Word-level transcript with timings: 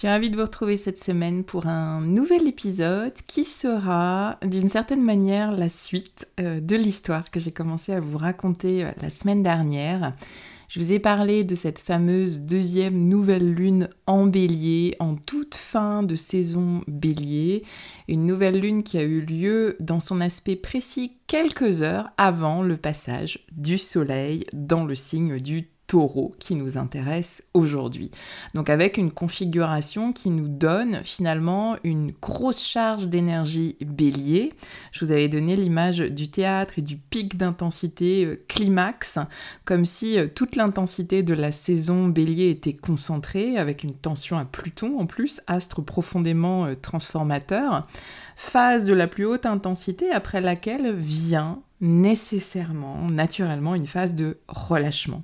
Je 0.00 0.06
suis 0.06 0.12
ravie 0.12 0.30
de 0.30 0.36
vous 0.36 0.44
retrouver 0.44 0.78
cette 0.78 0.98
semaine 0.98 1.44
pour 1.44 1.66
un 1.66 2.00
nouvel 2.00 2.48
épisode 2.48 3.12
qui 3.26 3.44
sera 3.44 4.38
d'une 4.42 4.70
certaine 4.70 5.02
manière 5.02 5.52
la 5.52 5.68
suite 5.68 6.26
euh, 6.40 6.58
de 6.58 6.74
l'histoire 6.74 7.30
que 7.30 7.38
j'ai 7.38 7.52
commencé 7.52 7.92
à 7.92 8.00
vous 8.00 8.16
raconter 8.16 8.82
euh, 8.82 8.92
la 9.02 9.10
semaine 9.10 9.42
dernière. 9.42 10.14
Je 10.70 10.80
vous 10.80 10.94
ai 10.94 11.00
parlé 11.00 11.44
de 11.44 11.54
cette 11.54 11.80
fameuse 11.80 12.40
deuxième 12.40 13.08
nouvelle 13.08 13.52
lune 13.52 13.90
en 14.06 14.24
bélier, 14.24 14.96
en 15.00 15.16
toute 15.16 15.54
fin 15.54 16.02
de 16.02 16.14
saison 16.14 16.80
bélier. 16.88 17.64
Une 18.08 18.24
nouvelle 18.24 18.58
lune 18.58 18.82
qui 18.82 18.96
a 18.96 19.02
eu 19.02 19.20
lieu 19.20 19.76
dans 19.80 20.00
son 20.00 20.22
aspect 20.22 20.56
précis 20.56 21.18
quelques 21.26 21.82
heures 21.82 22.08
avant 22.16 22.62
le 22.62 22.78
passage 22.78 23.44
du 23.52 23.76
soleil 23.76 24.46
dans 24.54 24.86
le 24.86 24.94
signe 24.94 25.40
du 25.40 25.68
taureau 25.90 26.32
qui 26.38 26.54
nous 26.54 26.78
intéresse 26.78 27.42
aujourd'hui. 27.52 28.12
Donc 28.54 28.70
avec 28.70 28.96
une 28.96 29.10
configuration 29.10 30.12
qui 30.12 30.30
nous 30.30 30.46
donne 30.46 31.02
finalement 31.02 31.76
une 31.82 32.12
grosse 32.22 32.64
charge 32.64 33.08
d'énergie 33.08 33.76
bélier. 33.80 34.52
Je 34.92 35.04
vous 35.04 35.10
avais 35.10 35.26
donné 35.26 35.56
l'image 35.56 35.98
du 35.98 36.30
théâtre 36.30 36.74
et 36.76 36.82
du 36.82 36.96
pic 36.96 37.36
d'intensité 37.36 38.24
euh, 38.24 38.40
climax, 38.46 39.18
comme 39.64 39.84
si 39.84 40.16
euh, 40.16 40.28
toute 40.32 40.54
l'intensité 40.54 41.24
de 41.24 41.34
la 41.34 41.50
saison 41.50 42.06
bélier 42.06 42.50
était 42.50 42.72
concentrée 42.72 43.58
avec 43.58 43.82
une 43.82 43.94
tension 43.94 44.38
à 44.38 44.44
Pluton 44.44 45.00
en 45.00 45.06
plus, 45.06 45.40
astre 45.48 45.82
profondément 45.82 46.66
euh, 46.66 46.76
transformateur. 46.80 47.88
Phase 48.36 48.84
de 48.84 48.94
la 48.94 49.08
plus 49.08 49.26
haute 49.26 49.44
intensité 49.44 50.12
après 50.12 50.40
laquelle 50.40 50.94
vient 50.94 51.58
nécessairement, 51.80 53.08
naturellement, 53.10 53.74
une 53.74 53.88
phase 53.88 54.14
de 54.14 54.38
relâchement 54.46 55.22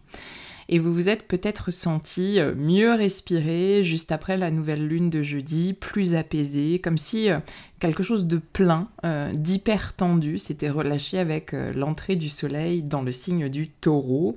et 0.68 0.78
vous 0.78 0.92
vous 0.92 1.08
êtes 1.08 1.28
peut-être 1.28 1.70
senti 1.70 2.40
euh, 2.40 2.54
mieux 2.54 2.92
respirer 2.92 3.84
juste 3.84 4.10
après 4.12 4.36
la 4.36 4.50
nouvelle 4.50 4.86
lune 4.86 5.10
de 5.10 5.22
jeudi, 5.22 5.74
plus 5.74 6.14
apaisé, 6.14 6.80
comme 6.80 6.98
si 6.98 7.30
euh, 7.30 7.38
quelque 7.78 8.02
chose 8.02 8.26
de 8.26 8.38
plein, 8.38 8.88
euh, 9.04 9.32
d'hyper 9.32 9.94
tendu 9.94 10.38
s'était 10.38 10.70
relâché 10.70 11.18
avec 11.18 11.54
l'entrée 11.74 12.16
du 12.16 12.28
soleil 12.28 12.82
dans 12.82 13.02
le 13.02 13.12
signe 13.12 13.48
du 13.48 13.68
taureau 13.68 14.36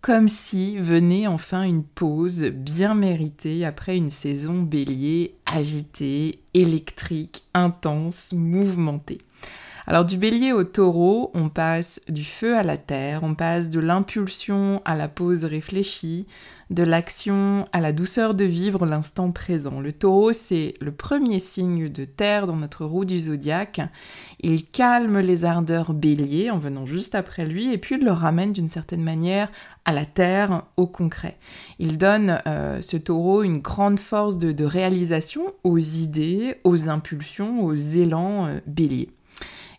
comme 0.00 0.28
si 0.28 0.76
venait 0.78 1.26
enfin 1.26 1.64
une 1.64 1.82
pause 1.82 2.44
bien 2.44 2.94
méritée 2.94 3.64
après 3.64 3.96
une 3.96 4.10
saison 4.10 4.62
bélier 4.62 5.34
agitée, 5.44 6.38
électrique, 6.54 7.42
intense, 7.52 8.32
mouvementée. 8.32 9.18
Alors 9.90 10.04
du 10.04 10.18
bélier 10.18 10.52
au 10.52 10.64
taureau, 10.64 11.30
on 11.32 11.48
passe 11.48 12.02
du 12.10 12.22
feu 12.22 12.58
à 12.58 12.62
la 12.62 12.76
terre, 12.76 13.20
on 13.22 13.34
passe 13.34 13.70
de 13.70 13.80
l'impulsion 13.80 14.82
à 14.84 14.94
la 14.94 15.08
pause 15.08 15.46
réfléchie, 15.46 16.26
de 16.68 16.82
l'action 16.82 17.66
à 17.72 17.80
la 17.80 17.94
douceur 17.94 18.34
de 18.34 18.44
vivre 18.44 18.84
l'instant 18.84 19.32
présent. 19.32 19.80
Le 19.80 19.94
taureau, 19.94 20.34
c'est 20.34 20.74
le 20.82 20.92
premier 20.92 21.38
signe 21.38 21.88
de 21.88 22.04
terre 22.04 22.46
dans 22.46 22.56
notre 22.56 22.84
roue 22.84 23.06
du 23.06 23.18
zodiaque. 23.18 23.80
Il 24.40 24.66
calme 24.66 25.20
les 25.20 25.46
ardeurs 25.46 25.94
bélier 25.94 26.50
en 26.50 26.58
venant 26.58 26.84
juste 26.84 27.14
après 27.14 27.46
lui 27.46 27.72
et 27.72 27.78
puis 27.78 27.94
il 27.94 28.04
le 28.04 28.12
ramène 28.12 28.52
d'une 28.52 28.68
certaine 28.68 29.02
manière 29.02 29.50
à 29.86 29.94
la 29.94 30.04
terre, 30.04 30.64
au 30.76 30.86
concret. 30.86 31.38
Il 31.78 31.96
donne 31.96 32.42
euh, 32.46 32.82
ce 32.82 32.98
taureau 32.98 33.42
une 33.42 33.60
grande 33.60 34.00
force 34.00 34.36
de, 34.36 34.64
réalisation 34.66 35.54
aux 35.64 35.78
idées, 35.78 36.56
aux 36.64 36.90
impulsions, 36.90 37.64
aux 37.64 37.74
élans 37.74 38.48
euh, 38.48 38.60
bélier. 38.66 39.08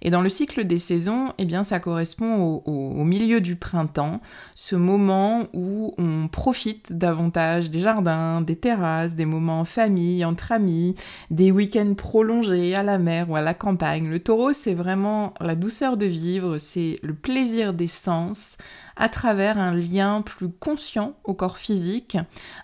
Et 0.01 0.09
dans 0.09 0.21
le 0.21 0.29
cycle 0.29 0.65
des 0.65 0.77
saisons, 0.77 1.33
eh 1.37 1.45
bien, 1.45 1.63
ça 1.63 1.79
correspond 1.79 2.61
au, 2.65 3.03
milieu 3.03 3.41
du 3.41 3.55
printemps, 3.55 4.21
ce 4.55 4.75
moment 4.75 5.47
où 5.53 5.93
on 5.97 6.27
profite 6.27 6.93
davantage 6.93 7.69
des 7.69 7.79
jardins, 7.79 8.41
des 8.41 8.55
terrasses, 8.55 9.15
des 9.15 9.25
moments 9.25 9.61
en 9.61 9.65
famille, 9.65 10.23
entre 10.23 10.51
amis, 10.51 10.95
des 11.31 11.51
week-ends 11.51 11.93
prolongés 11.95 12.75
à 12.75 12.83
la 12.83 12.97
mer 12.97 13.29
ou 13.29 13.35
à 13.35 13.41
la 13.41 13.53
campagne. 13.53 14.07
Le 14.07 14.19
taureau, 14.19 14.53
c'est 14.53 14.73
vraiment 14.73 15.33
la 15.41 15.55
douceur 15.55 15.97
de 15.97 16.05
vivre, 16.05 16.57
c'est 16.59 16.97
le 17.01 17.13
plaisir 17.13 17.73
des 17.73 17.87
sens, 17.87 18.57
à 18.99 19.07
travers 19.07 19.57
un 19.57 19.71
lien 19.71 20.21
plus 20.21 20.49
conscient 20.49 21.15
au 21.23 21.33
corps 21.33 21.57
physique, 21.57 22.17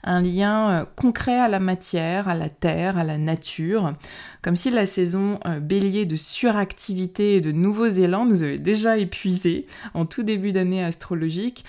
un 0.04 0.22
lien 0.22 0.70
euh, 0.70 0.86
concret 0.96 1.40
à 1.40 1.48
la 1.48 1.62
matière, 1.62 2.28
à 2.28 2.36
la 2.36 2.50
terre, 2.50 2.98
à 2.98 3.06
la 3.06 3.18
nature, 3.18 3.94
comme 4.42 4.58
si 4.58 4.70
la 4.70 4.86
saison 4.86 5.40
euh, 5.48 5.62
bélier 5.62 6.06
de 6.06 6.18
suractivité 6.18 7.38
et 7.38 7.42
de 7.42 7.54
nouveaux 7.54 7.88
élans 7.88 8.26
nous 8.26 8.44
avait 8.44 8.60
déjà 8.60 8.98
épuisés 8.98 9.66
en 9.94 10.06
tout 10.06 10.24
début 10.24 10.52
d'année 10.52 10.84
astrologique. 10.84 11.64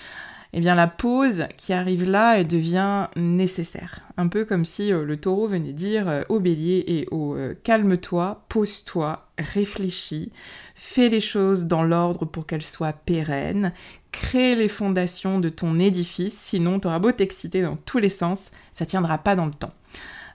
Eh 0.53 0.59
bien 0.59 0.75
la 0.75 0.87
pause 0.87 1.45
qui 1.55 1.71
arrive 1.71 2.09
là, 2.09 2.39
elle 2.39 2.47
devient 2.47 3.07
nécessaire. 3.15 3.99
Un 4.17 4.27
peu 4.27 4.43
comme 4.43 4.65
si 4.65 4.91
euh, 4.91 5.05
le 5.05 5.15
taureau 5.15 5.47
venait 5.47 5.73
dire 5.73 6.25
au 6.27 6.39
bélier 6.41 6.83
et 6.87 7.07
au 7.11 7.37
calme-toi, 7.63 8.43
pose-toi, 8.49 9.27
réfléchis, 9.37 10.31
fais 10.75 11.09
les 11.09 11.21
choses 11.21 11.65
dans 11.65 11.83
l'ordre 11.83 12.25
pour 12.25 12.45
qu'elles 12.45 12.61
soient 12.63 12.93
pérennes, 12.93 13.71
crée 14.17 14.55
les 14.55 14.67
fondations 14.67 15.39
de 15.39 15.47
ton 15.47 15.77
édifice, 15.77 16.35
sinon 16.35 16.79
tu 16.79 16.87
auras 16.87 16.97
beau 16.97 17.11
t'exciter 17.11 17.61
dans 17.61 17.75
tous 17.75 17.99
les 17.99 18.09
sens, 18.09 18.49
ça 18.73 18.87
tiendra 18.87 19.19
pas 19.19 19.35
dans 19.35 19.45
le 19.45 19.51
temps. 19.51 19.73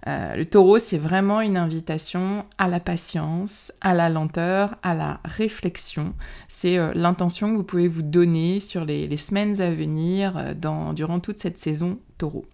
Euh, 0.06 0.37
le 0.37 0.44
taureau, 0.44 0.79
c'est 0.79 0.99
vraiment 0.99 1.40
une 1.40 1.56
invitation 1.56 2.44
à 2.58 2.69
la 2.69 2.79
patience, 2.79 3.73
à 3.81 3.93
la 3.93 4.08
lenteur, 4.08 4.76
à 4.84 4.94
la 4.94 5.20
réflexion. 5.25 6.14
C'est 6.46 6.79
euh, 6.79 6.93
l'intention 6.94 7.50
que 7.50 7.56
vous 7.56 7.64
pouvez 7.64 7.88
vous 7.88 8.02
donner 8.02 8.61
sur 8.61 8.84
les, 8.84 9.17
semaines 9.17 9.61
à 9.61 9.70
venir 9.73 10.37
euh, 10.37 10.93
durant 10.93 11.19
toute 11.19 11.40
cette 11.40 11.58
saison 11.58 11.99
taureau. 12.19 12.46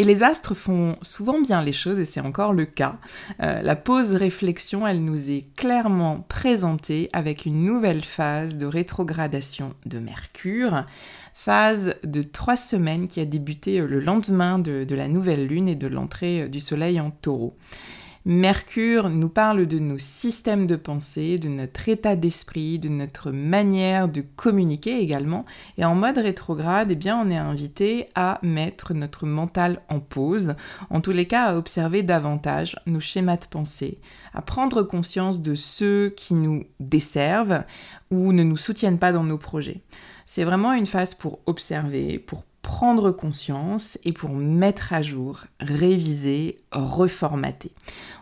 Et 0.00 0.04
les 0.04 0.22
astres 0.22 0.54
font 0.54 0.96
souvent 1.02 1.40
bien 1.40 1.60
les 1.60 1.72
choses, 1.72 1.98
et 1.98 2.04
c'est 2.04 2.20
encore 2.20 2.52
le 2.52 2.66
cas. 2.66 2.98
Euh, 3.42 3.62
la 3.62 3.74
pause 3.74 4.14
réflexion, 4.14 4.86
elle 4.86 5.04
nous 5.04 5.28
est 5.28 5.52
clairement 5.56 6.24
présentée 6.28 7.10
avec 7.12 7.46
une 7.46 7.64
nouvelle 7.64 8.04
phase 8.04 8.56
de 8.56 8.66
rétrogradation 8.66 9.74
de 9.86 9.98
Mercure, 9.98 10.84
phase 11.34 11.96
de 12.04 12.22
trois 12.22 12.56
semaines 12.56 13.08
qui 13.08 13.18
a 13.18 13.24
débuté 13.24 13.80
euh, 13.80 13.88
le 13.88 13.98
lendemain 13.98 14.60
de, 14.60 14.86
la 14.94 15.08
nouvelle 15.08 15.48
lune 15.48 15.68
et 15.68 15.74
de 15.74 15.88
l'entrée 15.88 16.42
euh, 16.42 16.48
du 16.48 16.60
Soleil 16.60 17.00
en 17.00 17.10
taureau. 17.10 17.56
Mercure 18.30 19.08
nous 19.08 19.30
parle 19.30 19.64
de 19.64 19.78
nos 19.78 19.96
systèmes 19.96 20.66
de 20.66 20.76
pensée, 20.76 21.38
de 21.38 21.48
notre 21.48 21.88
état 21.88 22.14
d'esprit, 22.14 22.78
de 22.78 22.90
notre 22.90 23.30
manière 23.30 24.06
de 24.06 24.20
communiquer 24.20 25.00
également. 25.00 25.46
Et 25.78 25.86
en 25.86 25.94
mode 25.94 26.18
rétrograde, 26.18 26.90
eh 26.90 26.94
bien, 26.94 27.18
on 27.18 27.30
est 27.30 27.38
invité 27.38 28.06
à 28.14 28.38
mettre 28.42 28.92
notre 28.92 29.24
mental 29.24 29.80
en 29.88 29.98
pause, 30.00 30.56
en 30.90 31.00
tous 31.00 31.12
les 31.12 31.24
cas 31.24 31.44
à 31.44 31.56
observer 31.56 32.02
davantage 32.02 32.76
nos 32.84 33.00
schémas 33.00 33.38
de 33.38 33.46
pensée, 33.46 33.98
à 34.34 34.42
prendre 34.42 34.82
conscience 34.82 35.40
de 35.40 35.54
ceux 35.54 36.12
qui 36.14 36.34
nous 36.34 36.64
desservent 36.80 37.62
ou 38.10 38.34
ne 38.34 38.42
nous 38.42 38.58
soutiennent 38.58 38.98
pas 38.98 39.12
dans 39.12 39.24
nos 39.24 39.38
projets. 39.38 39.80
C'est 40.26 40.44
vraiment 40.44 40.74
une 40.74 40.84
phase 40.84 41.14
pour 41.14 41.38
observer, 41.46 42.18
pour 42.18 42.44
prendre 42.62 43.10
conscience 43.12 43.98
et 44.04 44.12
pour 44.12 44.30
mettre 44.30 44.92
à 44.92 45.02
jour, 45.02 45.44
réviser, 45.60 46.58
reformater. 46.72 47.72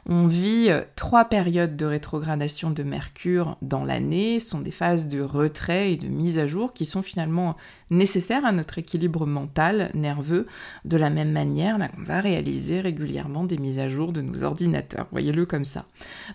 On 0.08 0.26
vit 0.26 0.66
euh, 0.68 0.82
trois 0.94 1.24
périodes 1.24 1.76
de 1.76 1.86
rétrogradation 1.86 2.70
de 2.70 2.82
Mercure 2.82 3.56
dans 3.62 3.84
l'année, 3.84 4.38
ce 4.38 4.50
sont 4.50 4.60
des 4.60 4.70
phases 4.70 5.08
de 5.08 5.20
retrait 5.20 5.92
et 5.92 5.96
de 5.96 6.06
mise 6.06 6.38
à 6.38 6.46
jour 6.46 6.72
qui 6.74 6.84
sont 6.84 7.02
finalement 7.02 7.56
nécessaires 7.90 8.44
à 8.44 8.52
notre 8.52 8.78
équilibre 8.78 9.26
mental, 9.26 9.90
nerveux, 9.94 10.46
de 10.84 10.96
la 10.96 11.10
même 11.10 11.32
manière 11.32 11.78
bah, 11.78 11.88
qu'on 11.88 12.02
va 12.02 12.20
réaliser 12.20 12.80
régulièrement 12.80 13.44
des 13.44 13.58
mises 13.58 13.78
à 13.78 13.88
jour 13.88 14.12
de 14.12 14.20
nos 14.20 14.44
ordinateurs, 14.44 15.06
voyez-le 15.12 15.46
comme 15.46 15.64
ça. 15.64 15.86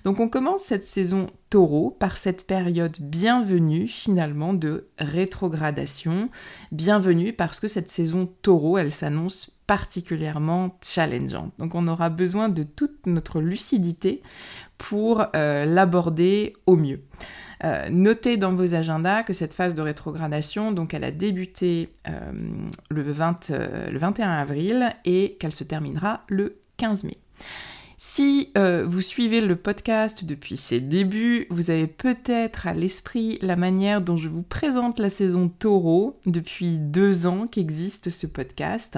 Donc 0.04 0.20
on 0.20 0.28
commence 0.28 0.64
cette 0.64 0.86
saison 0.86 1.28
taureau 1.52 1.96
par 2.00 2.18
cette 2.18 2.48
période 2.48 2.96
bienvenue 3.02 3.86
finalement 3.86 4.54
de 4.54 4.88
rétrogradation, 4.98 6.30
bienvenue 6.72 7.34
parce 7.34 7.60
que 7.60 7.68
cette 7.68 7.92
saison 7.92 8.30
taureau, 8.42 8.78
elle 8.78 8.94
s'annonce 8.94 9.52
particulièrement 9.68 10.78
challengeante. 10.82 11.52
Donc 11.60 11.76
on 11.76 11.90
aura 11.90 12.10
besoin 12.10 12.48
de 12.48 12.64
toute 12.64 13.06
notre 13.06 13.42
lucidité 13.42 14.22
pour 14.78 15.26
euh, 15.36 15.66
l'aborder 15.66 16.54
au 16.68 16.78
mieux. 16.78 17.02
Euh, 17.66 17.90
notez 17.90 18.38
dans 18.38 18.56
vos 18.56 18.74
agendas 18.74 19.24
que 19.24 19.34
cette 19.34 19.54
phase 19.54 19.76
de 19.76 19.82
rétrogradation, 19.82 20.72
donc 20.72 20.94
elle 20.94 21.04
a 21.04 21.12
débuté 21.12 21.90
euh, 22.08 22.32
le, 22.90 23.02
20, 23.04 23.50
le 23.92 23.98
21 24.00 24.30
avril 24.30 24.96
et 25.04 25.36
qu'elle 25.38 25.52
se 25.52 25.66
terminera 25.66 26.24
le 26.30 26.62
15 26.78 27.04
mai. 27.04 27.18
Si 28.04 28.50
euh, 28.58 28.84
vous 28.84 29.00
suivez 29.00 29.42
le 29.42 29.56
podcast 29.56 30.26
depuis 30.26 30.58
ses 30.58 30.80
débuts, 30.80 31.46
vous 31.52 31.70
avez 31.70 31.86
peut-être 31.86 32.66
à 32.66 32.74
l'esprit 32.74 33.38
la 33.44 33.56
manière 33.56 34.02
dont 34.02 34.18
je 34.18 34.28
vous 34.28 34.42
présente 34.42 34.98
la 35.00 35.12
saison 35.12 35.50
taureau 35.50 36.20
depuis 36.26 36.80
deux 36.80 37.28
ans 37.28 37.46
qu'existe 37.46 38.10
ce 38.10 38.26
podcast. 38.26 38.98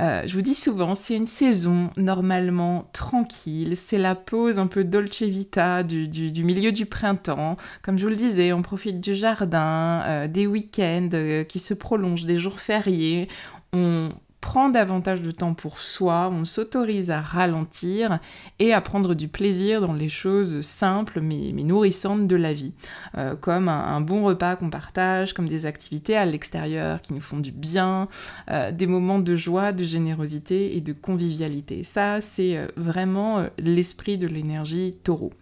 Euh, 0.00 0.22
je 0.24 0.32
vous 0.32 0.40
dis 0.40 0.54
souvent, 0.54 0.94
c'est 0.94 1.14
une 1.14 1.26
saison 1.26 1.90
normalement 1.98 2.88
tranquille, 2.94 3.76
c'est 3.76 3.98
la 3.98 4.14
pause 4.14 4.58
un 4.58 4.66
peu 4.66 4.82
dolce 4.82 5.22
vita 5.22 5.82
du, 5.82 6.08
milieu 6.42 6.72
du 6.72 6.86
printemps. 6.86 7.58
Comme 7.82 7.98
je 7.98 8.04
vous 8.04 8.10
le 8.10 8.16
disais, 8.16 8.54
on 8.54 8.62
profite 8.62 8.98
du 9.02 9.14
jardin, 9.14 10.04
euh, 10.06 10.26
des 10.26 10.46
week-ends 10.46 11.44
qui 11.46 11.58
se 11.58 11.74
prolongent, 11.74 12.24
des 12.24 12.38
jours 12.38 12.60
fériés. 12.60 13.28
On 13.74 14.10
prend 14.42 14.68
davantage 14.68 15.22
de 15.22 15.30
temps 15.30 15.54
pour 15.54 15.78
soi, 15.78 16.28
on 16.30 16.44
s'autorise 16.44 17.12
à 17.12 17.20
ralentir 17.20 18.18
et 18.58 18.74
à 18.74 18.80
prendre 18.80 19.14
du 19.14 19.28
plaisir 19.28 19.80
dans 19.80 19.92
les 19.92 20.08
choses 20.08 20.62
simples 20.62 21.20
mais, 21.20 21.52
nourrissantes 21.52 22.26
de 22.26 22.36
la 22.36 22.52
vie, 22.52 22.72
euh, 23.16 23.36
comme 23.36 23.68
un, 23.68 24.00
bon 24.00 24.24
repas 24.24 24.56
qu'on 24.56 24.68
partage, 24.68 25.32
comme 25.32 25.48
des 25.48 25.64
activités 25.64 26.16
à 26.16 26.26
l'extérieur 26.26 27.00
qui 27.00 27.14
nous 27.14 27.20
font 27.20 27.38
du 27.38 27.52
bien, 27.52 28.08
euh, 28.50 28.72
des 28.72 28.88
moments 28.88 29.20
de 29.20 29.36
joie, 29.36 29.70
de 29.70 29.84
générosité 29.84 30.76
et 30.76 30.80
de 30.80 30.92
convivialité. 30.92 31.84
Ça, 31.84 32.20
c'est 32.20 32.56
euh, 32.56 32.66
vraiment 32.76 33.46
l'esprit 33.58 34.18
de 34.18 34.26
l'énergie 34.26 34.96
taureau. 35.04 35.32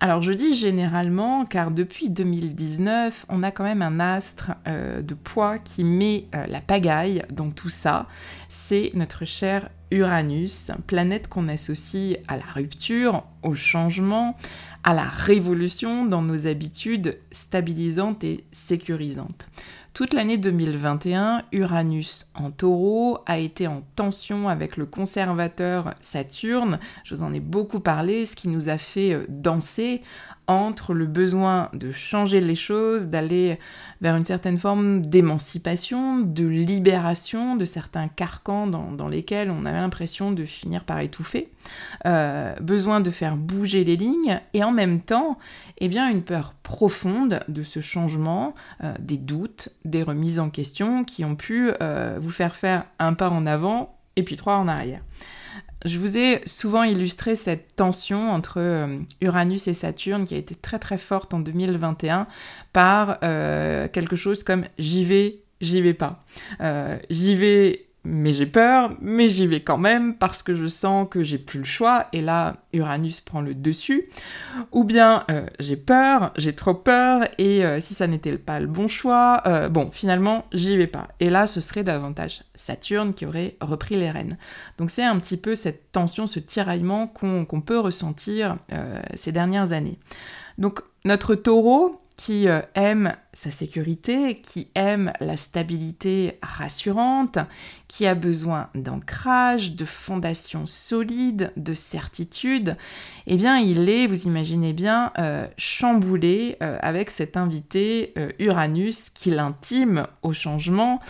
Alors 0.00 0.22
je 0.22 0.32
dis 0.32 0.54
généralement 0.54 1.44
car 1.46 1.70
depuis 1.70 2.10
2019, 2.10 3.26
on 3.28 3.42
a 3.42 3.50
quand 3.50 3.64
même 3.64 3.80
un 3.80 4.00
astre 4.00 4.50
euh, 4.66 5.00
de 5.00 5.14
poids 5.14 5.58
qui 5.58 5.82
met 5.82 6.26
euh, 6.34 6.46
la 6.46 6.60
pagaille 6.60 7.22
dans 7.30 7.50
tout 7.50 7.68
ça. 7.68 8.06
C'est 8.48 8.90
notre 8.94 9.24
cher 9.24 9.70
Uranus, 9.90 10.72
planète 10.86 11.28
qu'on 11.28 11.48
associe 11.48 12.18
à 12.28 12.36
la 12.36 12.44
rupture, 12.44 13.24
au 13.42 13.54
changement, 13.54 14.36
à 14.82 14.92
la 14.92 15.04
révolution 15.04 16.04
dans 16.04 16.22
nos 16.22 16.46
habitudes 16.46 17.18
stabilisantes 17.30 18.24
et 18.24 18.44
sécurisantes. 18.52 19.48
Toute 19.94 20.12
l'année 20.12 20.38
2021, 20.38 21.44
Uranus 21.52 22.26
en 22.34 22.50
taureau 22.50 23.20
a 23.26 23.38
été 23.38 23.68
en 23.68 23.84
tension 23.94 24.48
avec 24.48 24.76
le 24.76 24.86
conservateur 24.86 25.94
Saturne. 26.00 26.80
Je 27.04 27.14
vous 27.14 27.22
en 27.22 27.32
ai 27.32 27.38
beaucoup 27.38 27.78
parlé, 27.78 28.26
ce 28.26 28.34
qui 28.34 28.48
nous 28.48 28.68
a 28.68 28.76
fait 28.76 29.12
euh, 29.12 29.24
danser 29.28 30.02
entre 30.46 30.94
le 30.94 31.06
besoin 31.06 31.70
de 31.72 31.92
changer 31.92 32.40
les 32.40 32.54
choses, 32.54 33.06
d'aller 33.06 33.58
vers 34.00 34.16
une 34.16 34.24
certaine 34.24 34.58
forme 34.58 35.06
d'émancipation, 35.06 36.18
de 36.18 36.44
libération 36.44 37.56
de 37.56 37.64
certains 37.64 38.08
carcans 38.08 38.66
dans, 38.66 39.08
lesquels 39.08 39.50
on 39.50 39.64
avait 39.64 39.78
l'impression 39.78 40.32
de 40.32 40.44
finir 40.44 40.84
par 40.84 41.00
étouffer, 41.00 41.48
euh, 42.06 42.54
besoin 42.60 43.00
de 43.00 43.10
faire 43.10 43.36
bouger 43.36 43.84
les 43.84 43.96
lignes, 43.96 44.40
et 44.52 44.62
en 44.62 44.72
même 44.72 45.00
temps, 45.00 45.38
eh 45.78 45.88
bien, 45.88 46.10
une 46.10 46.22
peur 46.22 46.54
profonde 46.62 47.40
de 47.48 47.62
ce 47.62 47.80
changement, 47.80 48.54
euh, 48.82 48.94
des 48.98 49.18
doutes, 49.18 49.70
des 49.84 50.02
remises 50.02 50.40
en 50.40 50.50
question 50.50 51.04
qui 51.04 51.24
ont 51.24 51.36
pu 51.36 51.70
euh, 51.80 52.18
vous 52.20 52.30
faire 52.30 52.56
faire 52.56 52.84
un 52.98 53.14
pas 53.14 53.30
en 53.30 53.46
avant 53.46 53.96
et 54.16 54.22
puis 54.22 54.36
trois 54.36 54.56
en 54.56 54.68
arrière. 54.68 55.00
Je 55.84 55.98
vous 55.98 56.16
ai 56.16 56.40
souvent 56.46 56.82
illustré 56.82 57.36
cette 57.36 57.76
tension 57.76 58.30
entre 58.30 58.58
euh, 58.58 58.98
Uranus 59.20 59.68
et 59.68 59.74
Saturne 59.74 60.24
qui 60.24 60.34
a 60.34 60.38
été 60.38 60.54
très 60.54 60.78
très 60.78 60.96
forte 60.96 61.34
en 61.34 61.40
2021 61.40 62.26
par 62.72 63.18
euh, 63.22 63.86
quelque 63.88 64.16
chose 64.16 64.44
comme 64.44 64.64
j'y 64.78 65.04
vais, 65.04 65.40
j'y 65.60 65.82
vais 65.82 65.92
pas. 65.92 66.24
Euh, 66.62 66.96
j'y 67.10 67.36
vais 67.36 67.83
mais 68.04 68.34
j'ai 68.34 68.46
peur, 68.46 68.94
mais 69.00 69.30
j'y 69.30 69.46
vais 69.46 69.60
quand 69.60 69.78
même 69.78 70.14
parce 70.16 70.42
que 70.42 70.54
je 70.54 70.66
sens 70.66 71.08
que 71.10 71.22
j'ai 71.22 71.38
plus 71.38 71.58
le 71.58 71.64
choix 71.64 72.06
et 72.12 72.20
là 72.20 72.56
Uranus 72.74 73.22
prend 73.22 73.40
le 73.40 73.54
dessus. 73.54 74.10
Ou 74.72 74.84
bien 74.84 75.24
euh, 75.30 75.46
j'ai 75.58 75.76
peur, 75.76 76.32
j'ai 76.36 76.54
trop 76.54 76.74
peur 76.74 77.26
et 77.38 77.64
euh, 77.64 77.80
si 77.80 77.94
ça 77.94 78.06
n'était 78.06 78.36
pas 78.36 78.60
le 78.60 78.66
bon 78.66 78.88
choix, 78.88 79.42
euh, 79.46 79.70
bon 79.70 79.90
finalement 79.90 80.44
j'y 80.52 80.76
vais 80.76 80.86
pas. 80.86 81.08
Et 81.18 81.30
là 81.30 81.46
ce 81.46 81.62
serait 81.62 81.82
davantage 81.82 82.44
Saturne 82.54 83.14
qui 83.14 83.24
aurait 83.24 83.56
repris 83.62 83.96
les 83.96 84.10
rênes. 84.10 84.36
Donc 84.76 84.90
c'est 84.90 85.04
un 85.04 85.18
petit 85.18 85.38
peu 85.38 85.54
cette 85.54 85.90
tension, 85.90 86.26
ce 86.26 86.40
tiraillement 86.40 87.06
qu'on 87.06 87.60
peut 87.60 87.78
ressentir 87.78 88.58
ces 89.14 89.32
dernières 89.32 89.72
années. 89.72 89.98
Donc 90.58 90.82
notre 91.04 91.34
taureau, 91.34 91.98
qui 92.16 92.48
euh, 92.48 92.60
aime 92.74 93.16
sa 93.32 93.50
sécurité, 93.50 94.40
qui 94.40 94.68
aime 94.74 95.12
la 95.20 95.36
stabilité 95.36 96.38
rassurante, 96.42 97.38
qui 97.88 98.06
a 98.06 98.14
besoin 98.14 98.68
d'ancrage, 98.74 99.74
de 99.74 99.84
fondations 99.84 100.66
solides, 100.66 101.52
de 101.56 101.74
certitude, 101.74 102.76
eh 103.26 103.36
bien 103.36 103.58
il 103.58 103.88
est, 103.88 104.06
vous 104.06 104.26
imaginez 104.26 104.72
bien, 104.72 105.12
euh, 105.18 105.48
chamboulé 105.56 106.56
euh, 106.62 106.78
avec 106.80 107.10
cet 107.10 107.36
invité 107.36 108.14
Uranus 108.38 109.10
qui 109.10 109.30
l'intime 109.30 110.06
au 110.22 110.32
changement 110.32 111.00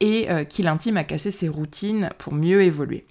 et 0.00 0.28
qui 0.48 0.62
l'intime 0.62 0.96
à 0.96 1.04
casser 1.04 1.30
ses 1.30 1.48
routines 1.48 2.10
pour 2.18 2.32
mieux 2.32 2.62
évoluer. 2.62 3.06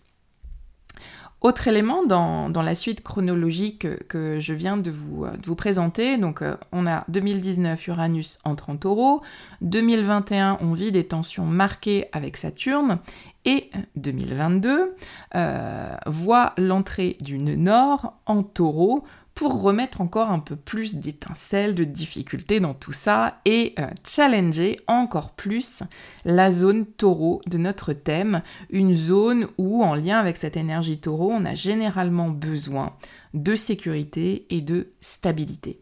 Autre 1.41 1.67
élément 1.67 2.05
dans, 2.05 2.51
la 2.61 2.75
suite 2.75 3.01
chronologique 3.01 3.87
que, 4.07 4.39
je 4.39 4.53
viens 4.53 4.77
de 4.77 4.91
vous, 4.91 5.25
vous 5.43 5.55
présenter, 5.55 6.17
donc 6.17 6.43
euh, 6.43 6.55
on 6.71 6.85
a 6.85 7.03
2019 7.07 7.87
Uranus 7.87 8.37
entre 8.43 8.69
en 8.69 8.77
taureau, 8.77 9.21
2021 9.61 10.59
on 10.61 10.73
vit 10.73 10.91
des 10.91 11.03
tensions 11.03 11.45
marquées 11.45 12.05
avec 12.11 12.37
Saturne, 12.37 12.99
et 13.45 13.71
2022 13.95 14.93
euh, 15.33 15.95
voit 16.05 16.53
l'entrée 16.57 17.17
d'une 17.21 17.55
nord 17.55 18.13
en 18.27 18.43
taureau 18.43 19.03
pour 19.35 19.61
remettre 19.61 20.01
encore 20.01 20.29
un 20.29 20.39
peu 20.39 20.55
plus 20.55 20.95
d'étincelles, 20.95 21.75
de 21.75 21.83
difficultés 21.83 22.59
dans 22.59 22.73
tout 22.73 22.91
ça 22.91 23.39
et 23.45 23.73
euh, 23.79 23.87
challenger 24.05 24.79
encore 24.87 25.31
plus 25.31 25.83
la 26.25 26.51
zone 26.51 26.85
taureau 26.85 27.41
de 27.47 27.57
notre 27.57 27.93
thème, 27.93 28.41
une 28.69 28.93
zone 28.93 29.47
où 29.57 29.83
en 29.83 29.95
lien 29.95 30.19
avec 30.19 30.37
cette 30.37 30.57
énergie 30.57 30.99
taureau, 30.99 31.31
on 31.31 31.45
a 31.45 31.55
généralement 31.55 32.29
besoin 32.29 32.93
de 33.33 33.55
sécurité 33.55 34.45
et 34.49 34.61
de 34.61 34.89
stabilité. 34.99 35.79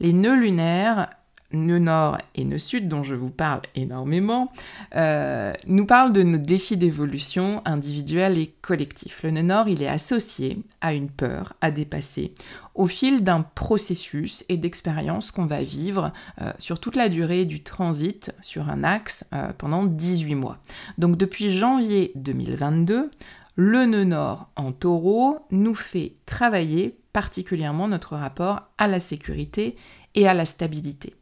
Les 0.00 0.12
nœuds 0.12 0.38
lunaires 0.38 1.08
nœud 1.52 1.78
nord 1.78 2.18
et 2.34 2.44
nœud 2.44 2.58
sud, 2.58 2.88
dont 2.88 3.02
je 3.02 3.14
vous 3.14 3.30
parle 3.30 3.62
énormément, 3.74 4.52
euh, 4.96 5.52
nous 5.66 5.86
parlent 5.86 6.12
de 6.12 6.22
nos 6.22 6.38
défis 6.38 6.76
d'évolution 6.76 7.62
individuels 7.64 8.38
et 8.38 8.54
collectifs. 8.60 9.22
Le 9.22 9.30
nœud 9.30 9.42
nord, 9.42 9.68
il 9.68 9.82
est 9.82 9.88
associé 9.88 10.58
à 10.80 10.92
une 10.92 11.08
peur 11.08 11.54
à 11.60 11.70
dépasser 11.70 12.32
au 12.74 12.86
fil 12.86 13.24
d'un 13.24 13.42
processus 13.42 14.44
et 14.48 14.56
d'expériences 14.56 15.32
qu'on 15.32 15.46
va 15.46 15.62
vivre 15.62 16.12
euh, 16.40 16.52
sur 16.58 16.78
toute 16.78 16.96
la 16.96 17.08
durée 17.08 17.44
du 17.44 17.62
transit 17.62 18.30
sur 18.40 18.68
un 18.68 18.84
axe 18.84 19.24
euh, 19.32 19.52
pendant 19.58 19.84
18 19.84 20.34
mois. 20.36 20.58
Donc 20.96 21.16
depuis 21.16 21.50
janvier 21.50 22.12
2022, 22.14 23.10
Le 23.56 23.86
nœud 23.86 24.04
nord 24.04 24.48
en 24.54 24.70
taureau 24.70 25.38
nous 25.50 25.74
fait 25.74 26.12
travailler 26.26 26.96
particulièrement 27.12 27.88
notre 27.88 28.14
rapport 28.14 28.62
à 28.78 28.86
la 28.86 29.00
sécurité 29.00 29.74
et 30.14 30.26
à 30.26 30.34
la 30.34 30.46
stabilité. 30.46 31.14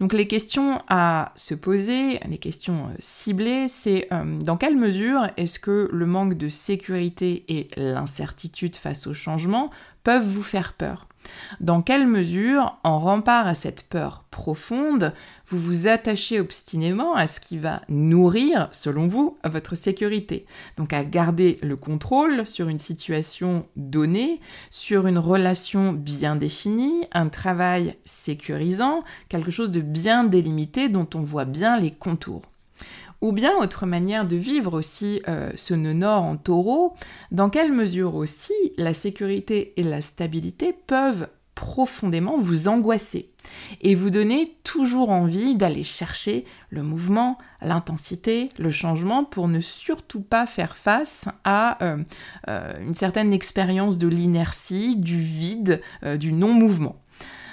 Donc 0.00 0.12
les 0.12 0.28
questions 0.28 0.82
à 0.88 1.32
se 1.36 1.54
poser, 1.54 2.20
les 2.28 2.38
questions 2.38 2.88
euh, 2.88 2.96
ciblées, 2.98 3.68
c'est 3.68 4.08
euh, 4.12 4.38
dans 4.38 4.56
quelle 4.56 4.76
mesure 4.76 5.28
est-ce 5.36 5.58
que 5.58 5.88
le 5.92 6.06
manque 6.06 6.34
de 6.34 6.48
sécurité 6.48 7.44
et 7.48 7.68
l'incertitude 7.76 8.76
face 8.76 9.06
au 9.06 9.14
changement 9.14 9.70
peuvent 10.04 10.26
vous 10.26 10.42
faire 10.42 10.74
peur? 10.74 11.05
Dans 11.60 11.82
quelle 11.82 12.06
mesure, 12.06 12.78
en 12.84 12.98
rempart 12.98 13.46
à 13.46 13.54
cette 13.54 13.88
peur 13.88 14.24
profonde, 14.30 15.12
vous 15.48 15.58
vous 15.58 15.86
attachez 15.86 16.40
obstinément 16.40 17.14
à 17.14 17.26
ce 17.26 17.40
qui 17.40 17.56
va 17.56 17.82
nourrir, 17.88 18.68
selon 18.72 19.06
vous, 19.06 19.38
votre 19.44 19.76
sécurité? 19.76 20.46
Donc 20.76 20.92
à 20.92 21.04
garder 21.04 21.58
le 21.62 21.76
contrôle 21.76 22.46
sur 22.46 22.68
une 22.68 22.78
situation 22.78 23.66
donnée, 23.76 24.40
sur 24.70 25.06
une 25.06 25.18
relation 25.18 25.92
bien 25.92 26.36
définie, 26.36 27.06
un 27.12 27.28
travail 27.28 27.96
sécurisant, 28.04 29.04
quelque 29.28 29.50
chose 29.50 29.70
de 29.70 29.80
bien 29.80 30.24
délimité 30.24 30.88
dont 30.88 31.08
on 31.14 31.22
voit 31.22 31.44
bien 31.44 31.78
les 31.78 31.92
contours. 31.92 32.42
Ou 33.20 33.32
bien 33.32 33.56
autre 33.56 33.86
manière 33.86 34.26
de 34.26 34.36
vivre 34.36 34.74
aussi 34.74 35.22
euh, 35.28 35.50
ce 35.54 35.74
nœud 35.74 35.94
nord 35.94 36.22
en 36.22 36.36
taureau, 36.36 36.94
dans 37.30 37.50
quelle 37.50 37.72
mesure 37.72 38.14
aussi 38.14 38.52
la 38.76 38.94
sécurité 38.94 39.72
et 39.76 39.82
la 39.82 40.00
stabilité 40.00 40.74
peuvent 40.86 41.28
profondément 41.54 42.38
vous 42.38 42.68
angoisser 42.68 43.30
et 43.80 43.94
vous 43.94 44.10
donner 44.10 44.54
toujours 44.62 45.08
envie 45.08 45.56
d'aller 45.56 45.84
chercher 45.84 46.44
le 46.68 46.82
mouvement, 46.82 47.38
l'intensité, 47.62 48.50
le 48.58 48.70
changement 48.70 49.24
pour 49.24 49.48
ne 49.48 49.60
surtout 49.60 50.20
pas 50.20 50.46
faire 50.46 50.76
face 50.76 51.26
à 51.44 51.82
euh, 51.82 52.04
euh, 52.48 52.74
une 52.80 52.94
certaine 52.94 53.32
expérience 53.32 53.96
de 53.96 54.08
l'inertie, 54.08 54.96
du 54.96 55.18
vide, 55.18 55.80
du 56.18 56.32
non-mouvement. 56.32 57.00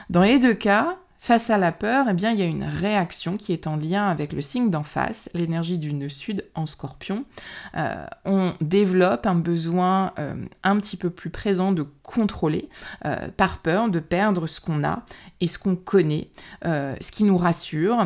Dans 0.10 0.22
les 0.22 0.40
deux 0.40 0.54
cas, 0.54 0.98
Face 1.24 1.50
à 1.50 1.58
la 1.58 1.72
peur, 1.72 2.08
eh 2.10 2.14
bien, 2.14 2.32
il 2.32 2.40
y 2.40 2.42
a 2.42 2.46
une 2.48 2.66
réaction 2.66 3.38
qui 3.38 3.54
est 3.54 3.66
en 3.66 3.78
lien 3.78 4.10
avec 4.10 4.34
le 4.34 4.42
signe 4.42 4.70
d'en 4.70 4.84
face, 4.84 5.30
l'énergie 5.34 5.78
du 5.78 5.94
nœud 5.94 6.10
sud 6.10 6.44
en 6.54 6.66
scorpion. 6.66 7.24
Euh, 7.78 8.06
on 8.26 8.56
développe 8.60 9.26
un 9.26 9.36
besoin 9.36 10.12
euh, 10.20 10.36
un 10.64 10.76
petit 10.80 10.98
peu 10.98 11.10
plus 11.10 11.30
présent 11.30 11.72
de 11.72 11.86
contrôler, 12.04 12.68
euh, 13.06 13.30
par 13.38 13.60
peur 13.60 13.88
de 13.88 14.02
perdre 14.02 14.48
ce 14.48 14.60
qu'on 14.60 14.84
a 14.84 15.04
et 15.40 15.48
ce 15.48 15.58
qu'on 15.58 15.78
connaît, 15.78 16.28
ce 16.66 17.12
qui 17.14 17.24
nous 17.24 17.38
rassure. 17.38 18.06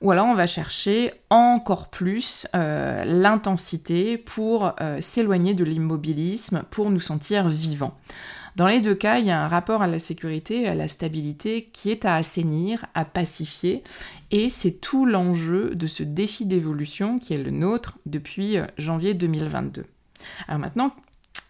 Ou 0.00 0.10
alors 0.10 0.24
on 0.24 0.34
va 0.34 0.46
chercher 0.46 1.12
encore 1.28 1.88
plus 1.88 2.46
l'intensité 2.54 4.16
pour 4.16 4.72
s'éloigner 5.00 5.52
de 5.52 5.64
l'immobilisme, 5.64 6.62
pour 6.70 6.90
nous 6.90 7.00
sentir 7.00 7.46
vivants. 7.48 7.94
Dans 8.56 8.68
les 8.68 8.80
deux 8.80 8.94
cas, 8.94 9.18
il 9.18 9.26
y 9.26 9.30
a 9.30 9.42
un 9.42 9.48
rapport 9.48 9.82
à 9.82 9.88
la 9.88 9.98
sécurité 9.98 10.62
et 10.62 10.68
à 10.68 10.74
la 10.74 10.86
stabilité 10.86 11.70
qui 11.72 11.90
est 11.90 12.04
à 12.04 12.14
assainir, 12.14 12.86
à 12.94 13.04
pacifier, 13.04 13.82
et 14.30 14.48
c'est 14.48 14.80
tout 14.80 15.06
l'enjeu 15.06 15.74
de 15.74 15.86
ce 15.88 16.04
défi 16.04 16.46
d'évolution 16.46 17.18
qui 17.18 17.34
est 17.34 17.42
le 17.42 17.50
nôtre 17.50 17.98
depuis 18.06 18.58
euh, 18.58 18.66
janvier 18.78 19.14
2022. 19.14 19.84
Alors 20.46 20.60
maintenant, 20.60 20.94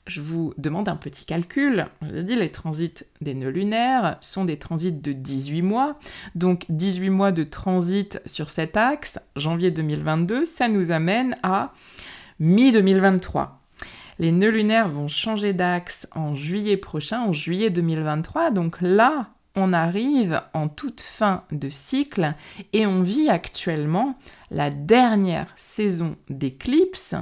je 0.07 0.21
vous 0.21 0.53
demande 0.59 0.89
un 0.89 0.97
petit 0.97 1.25
calcul. 1.25 1.87
Je 2.03 2.21
dit, 2.21 2.37
les 2.37 2.51
transits 2.51 3.05
des 3.21 3.35
nœuds 3.35 3.51
lunaires 3.51 4.19
sont 4.21 4.45
des 4.45 4.59
transits 4.59 4.93
de 4.93 5.13
18 5.13 5.63
mois. 5.63 5.99
Donc 6.35 6.67
18 6.69 7.11
mois 7.11 7.33
de 7.33 7.45
transit 7.45 8.21
sur 8.27 8.51
cet 8.51 8.77
axe, 8.77 9.19
janvier 9.37 9.71
2022, 9.71 10.45
ça 10.45 10.69
nous 10.69 10.91
amène 10.91 11.37
à 11.43 11.73
mi-2023. 12.39 13.49
Les 14.19 14.33
nœuds 14.33 14.51
lunaires 14.51 14.89
vont 14.89 15.09
changer 15.09 15.53
d'axe 15.53 16.09
en 16.15 16.35
juillet 16.35 16.77
prochain, 16.77 17.21
en 17.23 17.33
juillet 17.33 17.71
2023. 17.71 18.51
Donc 18.51 18.81
là, 18.81 19.35
on 19.57 19.73
arrive 19.73 20.43
en 20.53 20.69
toute 20.69 21.01
fin 21.01 21.45
de 21.53 21.69
cycle 21.69 22.35
et 22.73 22.87
on 22.87 23.03
vit 23.03 23.29
actuellement 23.29 24.19
la 24.51 24.71
dernière 24.71 25.47
saison 25.55 26.17
d'éclipses, 26.29 27.15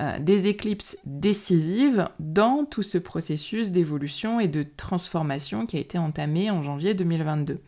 euh, 0.00 0.18
des 0.18 0.46
éclipses 0.46 0.98
décisives 1.04 2.08
dans 2.18 2.64
tout 2.64 2.82
ce 2.82 2.98
processus 2.98 3.70
d'évolution 3.70 4.38
et 4.38 4.48
de 4.48 4.62
transformation 4.62 5.66
qui 5.66 5.76
a 5.76 5.80
été 5.80 5.98
entamé 5.98 6.50
en 6.50 6.62
janvier 6.62 6.94
2022. 6.94 7.60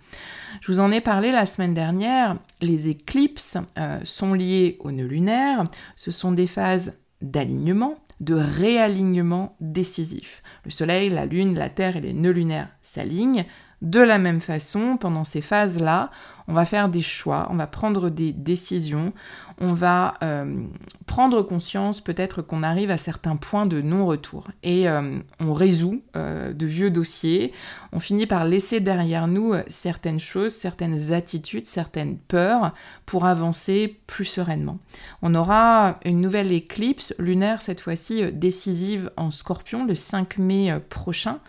Je 0.61 0.73
vous 0.73 0.81
en 0.81 0.91
ai 0.91 1.01
parlé 1.01 1.33
la 1.33 1.47
semaine 1.47 1.75
dernière, 1.75 2.37
les 2.61 2.89
éclipses 2.89 3.57
euh, 3.79 4.01
sont 4.05 4.35
liées 4.35 4.77
aux 4.81 4.93
nœuds 4.93 5.07
lunaires, 5.07 5.65
ce 5.97 6.11
sont 6.11 6.33
des 6.33 6.47
phases 6.47 6.99
d'alignement, 7.23 7.97
de 8.21 8.35
réalignement 8.35 9.57
décisif. 9.61 10.43
Le 10.65 10.71
Soleil, 10.71 11.09
la 11.11 11.27
Lune, 11.27 11.59
la 11.59 11.71
Terre 11.71 11.97
et 11.97 12.01
les 12.01 12.13
nœuds 12.13 12.31
lunaires 12.33 12.69
s'alignent. 12.83 13.47
De 13.83 14.01
la 14.01 14.19
même 14.19 14.43
façon, 14.43 14.99
pendant 14.99 15.25
ces 15.25 15.41
phases-là, 15.41 16.11
on 16.49 16.53
va 16.53 16.67
faire 16.67 16.91
des 16.91 17.01
choix, 17.01 17.49
on 17.51 17.57
va 17.57 17.67
prendre 17.67 18.11
des 18.11 18.33
décisions, 18.33 19.15
on 19.61 19.75
va 19.75 20.15
euh, 20.23 20.65
prendre 21.07 21.43
conscience 21.43 22.01
peut-être 22.01 22.41
qu'on 22.41 22.63
arrive 22.63 22.91
à 22.91 22.97
certains 22.97 23.37
points 23.37 23.67
de 23.67 23.83
non-retour 23.83 24.49
et 24.63 24.89
euh, 24.89 25.19
on 25.39 25.53
résout 25.53 26.03
euh, 26.17 26.53
de 26.53 26.67
vieux 26.67 26.91
dossiers, 26.91 27.53
on 27.93 28.01
finit 28.01 28.27
par 28.27 28.47
laisser 28.47 28.81
derrière 28.81 29.29
nous 29.29 29.55
certaines 29.69 30.19
choses, 30.19 30.55
certaines 30.55 31.13
attitudes, 31.13 31.67
certaines 31.67 32.17
peurs 32.17 32.75
pour 33.05 33.27
avancer 33.27 34.01
plus 34.07 34.25
sereinement. 34.25 34.79
On 35.21 35.35
aura 35.35 35.99
une 36.05 36.21
nouvelle 36.21 36.53
éclipse 36.53 37.15
lunaire 37.19 37.61
cette 37.61 37.81
fois-ci 37.81 38.33
décisive 38.33 39.11
en 39.17 39.31
scorpion 39.31 39.85
le 39.85 39.95
5 39.95 40.39
mai 40.39 40.73
prochain 40.89 41.41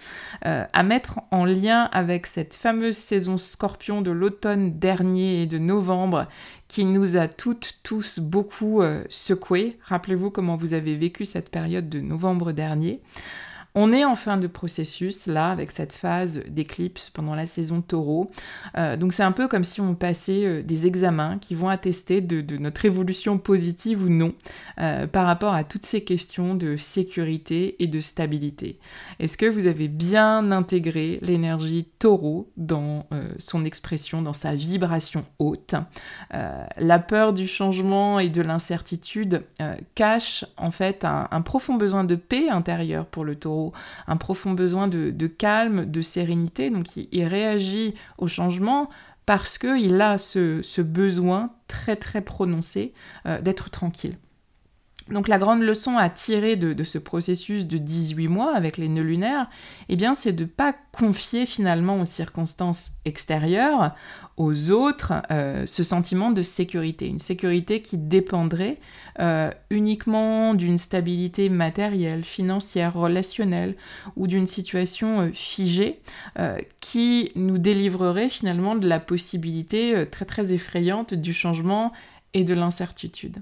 à 0.41 0.84
mettre 0.84 1.20
en 1.32 1.46
lien 1.46 1.89
avec 1.91 2.25
cette 2.25 2.56
fameuse 2.56 2.98
saison 2.98 3.38
scorpion 3.38 4.01
de 4.01 4.12
l'automne 4.12 4.80
dernier 4.80 5.44
et 5.44 5.46
de 5.46 5.58
novembre 5.58 6.27
qui 6.72 6.86
nous 6.86 7.18
a 7.18 7.28
toutes, 7.28 7.80
tous 7.84 8.20
beaucoup 8.20 8.82
euh, 8.82 9.04
secoués. 9.10 9.78
Rappelez-vous 9.84 10.32
comment 10.32 10.56
vous 10.56 10.74
avez 10.74 10.96
vécu 10.96 11.25
cette 11.25 11.50
période 11.50 11.90
de 11.90 12.00
novembre 12.00 12.54
dernier. 12.54 13.01
On 13.74 13.94
est 13.94 14.04
en 14.04 14.16
fin 14.16 14.36
de 14.36 14.48
processus 14.48 15.28
là 15.28 15.50
avec 15.50 15.72
cette 15.72 15.94
phase 15.94 16.44
d'éclipse 16.48 17.10
pendant 17.10 17.36
la 17.36 17.46
saison 17.46 17.82
taureau. 17.82 18.30
Euh, 18.78 18.98
donc 18.98 19.13
c'est 19.13 19.24
un 19.24 19.32
peu 19.32 19.48
comme 19.48 19.63
si 19.63 19.80
on 19.80 19.96
passait 19.96 20.46
euh, 20.46 20.62
des 20.62 20.88
examens 20.88 21.38
qui 21.40 21.56
vont 21.56 21.70
attester 21.70 22.20
de, 22.20 22.58
notre 22.58 22.84
évolution 22.84 23.38
positive 23.38 24.04
ou 24.04 24.10
non 24.10 24.34
euh, 24.80 25.08
par 25.08 25.25
rapport 25.25 25.54
à 25.54 25.63
toutes 25.63 25.86
ces 25.86 26.04
questions 26.04 26.54
de 26.54 26.75
sécurité 26.75 27.82
et 27.82 27.88
de 27.88 28.01
stabilité. 28.01 28.78
Est-ce 29.20 29.38
que 29.38 29.46
vous 29.46 29.68
avez 29.68 29.88
bien 29.88 30.51
intégré 30.51 31.20
l'énergie 31.22 31.88
taureau 32.00 32.50
dans 32.58 33.06
son 33.38 33.66
expression, 33.66 34.22
dans 34.22 34.34
sa 34.34 34.56
vibration 34.56 35.25
haute? 35.40 35.75
La 36.32 37.00
peur 37.00 37.34
du 37.34 37.48
changement 37.48 38.20
et 38.20 38.30
de 38.30 38.42
l'incertitude 38.42 39.44
cache 39.96 40.46
en 40.58 40.72
fait 40.72 41.06
un 41.06 41.42
profond 41.42 41.75
besoin 41.75 42.04
de 42.04 42.16
paix 42.16 42.50
intérieure 42.50 43.06
pour 43.06 43.24
le 43.24 43.36
taureau 43.36 43.61
un 44.08 44.18
profond 44.18 44.51
besoin 44.51 44.88
de, 44.88 45.27
calme, 45.27 45.86
de 45.86 46.01
sérénité. 46.01 46.70
Donc 46.70 46.96
il, 46.96 47.25
réagit 47.25 47.96
au 48.18 48.27
changement 48.27 48.89
parce 49.25 49.58
qu'il 49.58 50.01
a 50.01 50.18
ce, 50.18 50.82
besoin 50.82 51.51
très 51.68 51.96
très 51.96 52.22
prononcé 52.22 52.94
euh, 53.25 53.41
d'être 53.41 53.70
tranquille. 53.70 54.18
Donc 55.10 55.27
la 55.27 55.39
grande 55.39 55.62
leçon 55.62 55.98
à 55.98 56.10
tirer 56.10 56.55
de, 56.55 56.84
ce 56.84 56.98
processus 56.98 57.65
de 57.65 57.77
18 57.77 58.27
mois 58.27 58.55
avec 58.55 58.77
les 58.77 58.88
nœuds 58.88 59.01
lunaires, 59.01 59.50
eh 59.89 59.96
bien 59.96 60.13
c'est 60.13 60.34
de 60.34 60.43
ne 60.43 60.48
pas 60.48 60.74
confier 60.91 61.46
finalement 61.46 62.00
aux 62.00 62.05
circonstances 62.05 62.91
extérieures, 63.05 63.96
aux 64.38 64.72
autres, 64.72 65.13
euh, 65.31 65.65
ce 65.65 65.84
sentiment 65.84 66.31
de 66.31 66.43
sécurité. 66.43 67.08
Une 67.08 67.20
sécurité 67.20 67.81
qui 67.81 67.98
dépendrait 67.98 68.77
euh, 69.20 69.51
uniquement 69.70 70.53
d'une 70.53 70.77
stabilité 70.77 71.50
matérielle, 71.50 72.24
financière, 72.24 72.93
relationnelle 72.93 73.75
ou 74.15 74.27
d'une 74.27 74.48
situation 74.48 75.22
euh, 75.22 75.29
figée 75.34 76.00
qui 76.79 77.31
nous 77.36 77.58
délivrerait 77.58 78.29
finalement 78.29 78.75
de 78.75 78.88
la 78.88 79.00
possibilité 79.00 80.05
très 80.10 80.25
très 80.25 80.53
effrayante 80.53 81.13
du 81.13 81.34
changement 81.34 81.91
et 82.34 82.43
de 82.43 82.53
l'incertitude. 82.53 83.41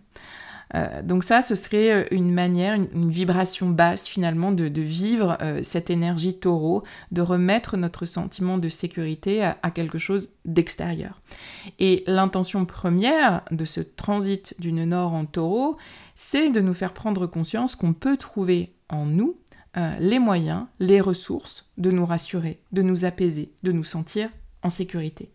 Euh, 0.75 1.01
donc 1.01 1.23
ça, 1.23 1.41
ce 1.41 1.55
serait 1.55 1.91
euh, 1.91 2.03
une 2.11 2.31
manière, 2.31 2.75
une, 2.75 3.09
vibration 3.09 3.69
basse 3.69 4.07
finalement 4.07 4.51
de, 4.51 4.81
vivre 4.81 5.38
euh, 5.41 5.61
cette 5.63 5.89
énergie 5.89 6.38
taureau, 6.38 6.83
de 7.11 7.21
remettre 7.21 7.77
notre 7.77 8.05
sentiment 8.05 8.57
de 8.57 8.69
sécurité 8.69 9.43
à, 9.43 9.71
quelque 9.71 9.99
chose 9.99 10.29
d'extérieur. 10.45 11.21
Et 11.79 12.03
l'intention 12.07 12.65
première 12.65 13.41
de 13.51 13.65
ce 13.65 13.81
transit 13.81 14.55
du 14.59 14.71
nord 14.71 15.13
en 15.13 15.25
taureau, 15.25 15.77
c'est 16.15 16.49
de 16.49 16.61
nous 16.61 16.73
faire 16.73 16.93
prendre 16.93 17.27
conscience 17.27 17.75
qu'on 17.75 17.93
peut 17.93 18.17
trouver 18.17 18.73
en 18.89 19.05
nous 19.05 19.35
les 19.99 20.19
moyens, 20.19 20.65
les 20.79 20.99
ressources 20.99 21.71
de 21.77 21.91
nous 21.91 22.05
rassurer, 22.05 22.59
de 22.73 22.81
nous 22.81 23.05
apaiser, 23.05 23.51
de 23.63 23.71
nous 23.71 23.85
sentir 23.85 24.29
en 24.61 24.69
sécurité. 24.69 25.29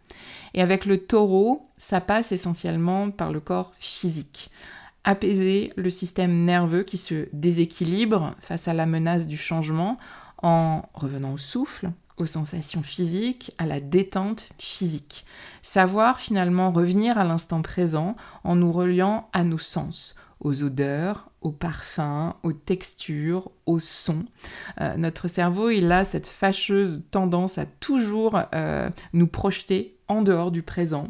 Et 0.52 0.60
avec 0.60 0.84
le 0.84 0.98
taureau, 0.98 1.62
ça 1.78 2.00
passe 2.02 2.32
essentiellement 2.32 3.10
par 3.10 3.32
le 3.32 3.40
corps 3.40 3.72
physique 3.78 4.50
apaiser 5.04 5.72
le 5.76 5.90
système 5.90 6.44
nerveux 6.44 6.82
qui 6.82 6.96
se 6.96 7.28
déséquilibre 7.32 8.34
face 8.40 8.68
à 8.68 8.74
la 8.74 8.86
menace 8.86 9.26
du 9.26 9.36
changement 9.36 9.98
en 10.42 10.82
revenant 10.94 11.34
au 11.34 11.38
souffle, 11.38 11.90
aux 12.16 12.26
sensations 12.26 12.82
physiques, 12.82 13.52
à 13.58 13.66
la 13.66 13.80
détente 13.80 14.50
physique. 14.58 15.24
Savoir 15.62 16.20
finalement 16.20 16.70
revenir 16.70 17.18
à 17.18 17.24
l'instant 17.24 17.62
présent 17.62 18.16
en 18.44 18.56
nous 18.56 18.72
reliant 18.72 19.28
à 19.32 19.44
nos 19.44 19.58
sens, 19.58 20.14
aux 20.40 20.62
odeurs, 20.62 21.30
aux 21.40 21.50
parfums, 21.50 22.34
aux 22.42 22.52
textures, 22.52 23.50
aux 23.66 23.80
sons. 23.80 24.24
Euh, 24.80 24.96
notre 24.96 25.28
cerveau, 25.28 25.70
il 25.70 25.90
a 25.92 26.04
cette 26.04 26.26
fâcheuse 26.26 27.04
tendance 27.10 27.58
à 27.58 27.66
toujours 27.66 28.40
euh, 28.54 28.90
nous 29.12 29.26
projeter 29.26 29.96
en 30.08 30.22
dehors 30.22 30.50
du 30.50 30.62
présent, 30.62 31.08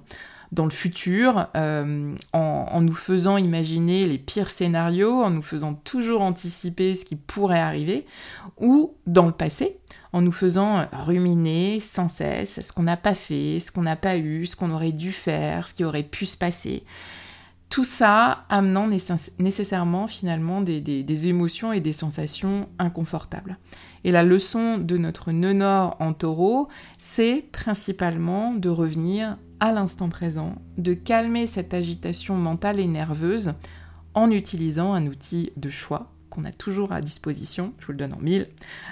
dans 0.55 0.65
le 0.65 0.71
futur, 0.71 1.49
euh, 1.57 2.15
en, 2.33 2.81
nous 2.81 2.95
faisant 2.95 3.37
imaginer 3.37 4.07
les 4.07 4.19
pires 4.19 4.51
scénarios, 4.51 5.23
en 5.23 5.31
nous 5.31 5.43
faisant 5.43 5.75
toujours 5.75 6.23
anticiper 6.23 6.95
ce 6.95 7.05
qui 7.05 7.17
pourrait 7.17 7.61
arriver, 7.61 8.07
ou 8.59 8.95
dans 9.07 9.27
le 9.27 9.33
passé, 9.33 9.79
en 10.13 10.23
nous 10.23 10.33
faisant 10.33 10.87
ruminer 10.93 11.81
sans 11.81 12.09
cesse 12.09 12.61
ce 12.61 12.73
qu'on 12.73 12.85
n'a 12.85 12.97
pas 12.97 13.17
fait, 13.17 13.59
ce 13.59 13.73
qu'on 13.73 13.83
n'a 13.83 13.97
pas 13.97 14.17
eu, 14.17 14.47
ce 14.47 14.55
qu'on 14.55 14.71
aurait 14.71 14.93
dû 14.93 15.11
faire, 15.11 15.67
ce 15.67 15.75
qui 15.75 15.85
aurait 15.85 16.05
pu 16.05 16.25
se 16.25 16.37
passer. 16.37 16.85
Tout 17.69 17.83
ça 17.83 18.45
amenant 18.51 18.89
nécessairement 19.39 20.07
finalement 20.07 20.61
des, 20.61 21.27
émotions 21.27 21.73
et 21.73 21.81
des 21.81 21.93
sensations 21.93 22.69
inconfortables. 22.79 23.59
Et 24.05 24.13
la 24.13 24.23
leçon 24.23 24.79
de 24.79 24.97
notre 24.97 25.33
nœud 25.33 25.55
nord 25.55 25.97
en 25.99 26.13
taureau, 26.13 26.69
c'est 26.99 27.45
principalement 27.51 28.55
de 28.55 28.69
revenir 28.69 29.37
à 29.61 29.73
l'instant 29.73 30.09
présent, 30.09 30.57
de 30.79 30.95
calmer 30.95 31.47
cette 31.47 31.75
agitation 31.75 32.37
mentale 32.37 32.81
et 32.81 32.87
nerveuse 32.87 33.55
en 34.15 34.31
utilisant 34.31 34.93
un 34.95 35.07
outil 35.07 35.53
de 35.57 35.71
choix 35.71 36.13
qu'on 36.31 36.45
a 36.45 36.53
toujours 36.53 36.93
à 36.93 37.01
disposition, 37.01 37.73
je 37.79 37.87
vous 37.87 37.93
le 37.93 37.99
donne 37.99 38.15
en 38.15 38.21
mille, 38.21 38.49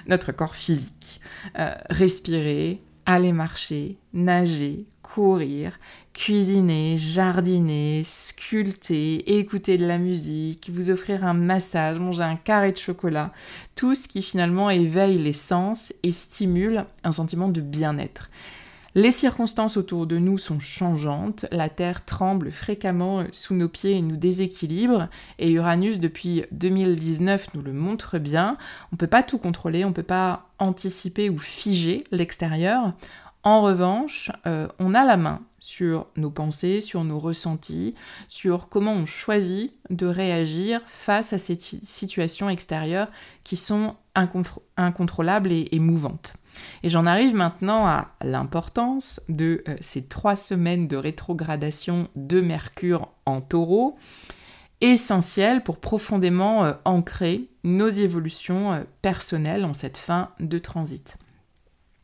notre 0.07 0.31
corps 0.31 0.55
physique. 0.55 1.19
Euh, 1.59 1.75
respirer, 1.89 2.81
aller 3.05 3.33
marcher, 3.33 3.97
nager, 4.13 4.85
courir, 5.01 5.77
cuisiner, 6.13 6.97
jardiner, 6.97 8.01
sculpter, 8.03 9.37
écouter 9.37 9.77
de 9.77 9.85
la 9.85 9.97
musique, 9.97 10.71
vous 10.73 10.89
offrir 10.89 11.25
un 11.25 11.33
massage, 11.33 11.99
manger 11.99 12.23
un 12.23 12.35
carré 12.35 12.71
de 12.71 12.77
chocolat, 12.77 13.31
tout 13.75 13.93
ce 13.93 14.07
qui 14.07 14.23
finalement 14.23 14.69
éveille 14.69 15.19
les 15.19 15.33
sens 15.33 15.93
et 16.01 16.11
stimule 16.11 16.85
un 17.03 17.11
sentiment 17.11 17.49
de 17.49 17.61
bien-être. 17.61 18.29
Les 18.95 19.09
circonstances 19.09 19.75
autour 19.75 20.05
de 20.05 20.19
nous 20.19 20.37
sont 20.37 20.59
changeantes, 20.59 21.47
la 21.51 21.67
Terre 21.67 22.05
tremble 22.05 22.51
fréquemment 22.51 23.23
sous 23.31 23.55
nos 23.55 23.67
pieds 23.67 23.93
et 23.93 24.01
nous 24.03 24.17
déséquilibre, 24.17 25.07
et 25.39 25.49
Uranus 25.49 25.99
depuis 25.99 26.43
2019 26.51 27.55
nous 27.55 27.63
le 27.63 27.73
montre 27.73 28.19
bien. 28.19 28.55
On 28.91 28.95
ne 28.95 28.97
peut 28.97 29.07
pas 29.07 29.23
tout 29.23 29.39
contrôler, 29.39 29.83
on 29.83 29.89
ne 29.89 29.93
peut 29.95 30.03
pas 30.03 30.49
anticiper 30.59 31.31
ou 31.31 31.39
figer 31.39 32.03
l'extérieur. 32.11 32.93
En 33.41 33.63
revanche, 33.63 34.31
euh, 34.45 34.67
on 34.77 34.93
a 34.93 35.03
la 35.03 35.17
main 35.17 35.41
sur 35.59 36.05
nos 36.15 36.29
pensées, 36.29 36.79
sur 36.79 37.03
nos 37.03 37.19
ressentis, 37.19 37.95
sur 38.29 38.69
comment 38.69 38.93
on 38.93 39.07
choisit 39.07 39.73
de 39.89 40.05
réagir 40.05 40.81
face 40.85 41.33
à 41.33 41.39
ces 41.39 41.57
situations 41.59 42.47
extérieures 42.47 43.07
qui 43.43 43.57
sont 43.57 43.95
incontrôlables 44.13 45.51
et 45.51 45.79
mouvantes. 45.79 46.35
Et 46.83 46.89
j'en 46.89 47.05
arrive 47.05 47.35
maintenant 47.35 47.85
à 47.87 48.11
l'importance 48.21 49.21
de 49.29 49.63
euh, 49.67 49.75
ces 49.81 50.05
trois 50.05 50.35
semaines 50.35 50.87
de 50.87 50.97
rétrogradation 50.97 52.09
de 52.15 52.41
Mercure 52.41 53.09
en 53.25 53.41
taureau, 53.41 53.97
essentielles 54.81 55.63
pour 55.63 55.77
profondément 55.77 56.65
euh, 56.65 56.73
ancrer 56.85 57.49
nos 57.63 57.87
évolutions 57.87 58.73
euh, 58.73 58.83
personnelles 59.01 59.65
en 59.65 59.73
cette 59.73 59.97
fin 59.97 60.29
de 60.39 60.59
transit. 60.59 61.17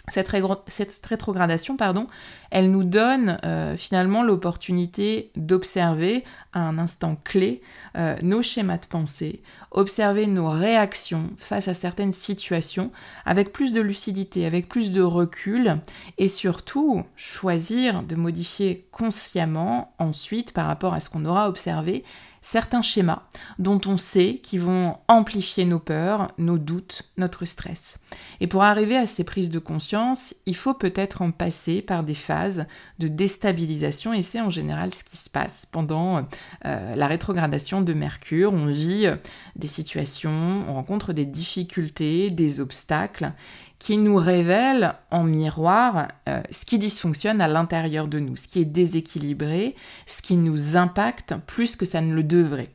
Cette, 0.09 1.05
rétrogradation, 1.05 1.77
pardon, 1.77 2.07
elle 2.51 2.71
nous 2.71 2.83
donne 2.83 3.39
euh, 3.43 3.77
finalement 3.77 4.23
l'opportunité 4.23 5.31
d'observer 5.35 6.23
à 6.53 6.61
un 6.61 6.77
instant 6.77 7.17
clé 7.23 7.61
euh, 7.95 8.15
nos 8.21 8.41
schémas 8.41 8.77
de 8.77 8.85
pensée, 8.87 9.41
observer 9.71 10.27
nos 10.27 10.49
réactions 10.49 11.29
face 11.37 11.67
à 11.67 11.73
certaines 11.73 12.13
situations 12.13 12.91
avec 13.25 13.51
plus 13.51 13.71
de 13.73 13.81
lucidité, 13.81 14.45
avec 14.45 14.67
plus 14.67 14.91
de 14.91 15.01
recul 15.01 15.77
et 16.17 16.27
surtout 16.27 17.03
choisir 17.15 18.03
de 18.03 18.15
modifier 18.15 18.87
consciemment 18.91 19.93
ensuite 19.99 20.53
par 20.53 20.67
rapport 20.67 20.93
à 20.93 20.99
ce 20.99 21.09
qu'on 21.09 21.25
aura 21.25 21.49
observé 21.49 22.03
certains 22.41 22.81
schémas 22.81 23.23
dont 23.57 23.79
on 23.85 23.97
sait 23.97 24.39
qu'ils 24.41 24.61
vont 24.61 24.97
amplifier 25.07 25.65
nos 25.65 25.79
peurs, 25.79 26.31
nos 26.37 26.57
doutes, 26.57 27.03
notre 27.17 27.45
stress. 27.45 27.99
Et 28.39 28.47
pour 28.47 28.63
arriver 28.63 28.97
à 28.97 29.07
ces 29.07 29.23
prises 29.23 29.49
de 29.49 29.59
conscience, 29.59 30.35
il 30.45 30.55
faut 30.55 30.73
peut-être 30.73 31.21
en 31.21 31.31
passer 31.31 31.81
par 31.81 32.03
des 32.03 32.13
phases 32.13 32.65
de 32.99 33.07
déstabilisation 33.07 34.13
et 34.13 34.21
c'est 34.21 34.41
en 34.41 34.49
général 34.49 34.93
ce 34.93 35.03
qui 35.03 35.17
se 35.17 35.29
passe 35.29 35.65
pendant 35.65 36.25
euh, 36.65 36.95
la 36.95 37.07
rétrogradation 37.07 37.81
de 37.81 37.93
Mercure. 37.93 38.53
On 38.53 38.67
vit 38.67 39.05
euh, 39.05 39.15
des 39.55 39.67
situations, 39.67 40.65
on 40.67 40.73
rencontre 40.73 41.13
des 41.13 41.25
difficultés, 41.25 42.29
des 42.29 42.59
obstacles 42.59 43.33
qui 43.79 43.97
nous 43.97 44.17
révèle 44.17 44.95
en 45.09 45.23
miroir 45.23 46.09
euh, 46.27 46.41
ce 46.51 46.65
qui 46.65 46.77
dysfonctionne 46.77 47.41
à 47.41 47.47
l'intérieur 47.47 48.07
de 48.07 48.19
nous, 48.19 48.35
ce 48.35 48.47
qui 48.47 48.59
est 48.59 48.65
déséquilibré, 48.65 49.75
ce 50.05 50.21
qui 50.21 50.35
nous 50.35 50.75
impacte 50.75 51.33
plus 51.47 51.77
que 51.77 51.85
ça 51.85 52.01
ne 52.01 52.13
le 52.13 52.23
devrait. 52.23 52.71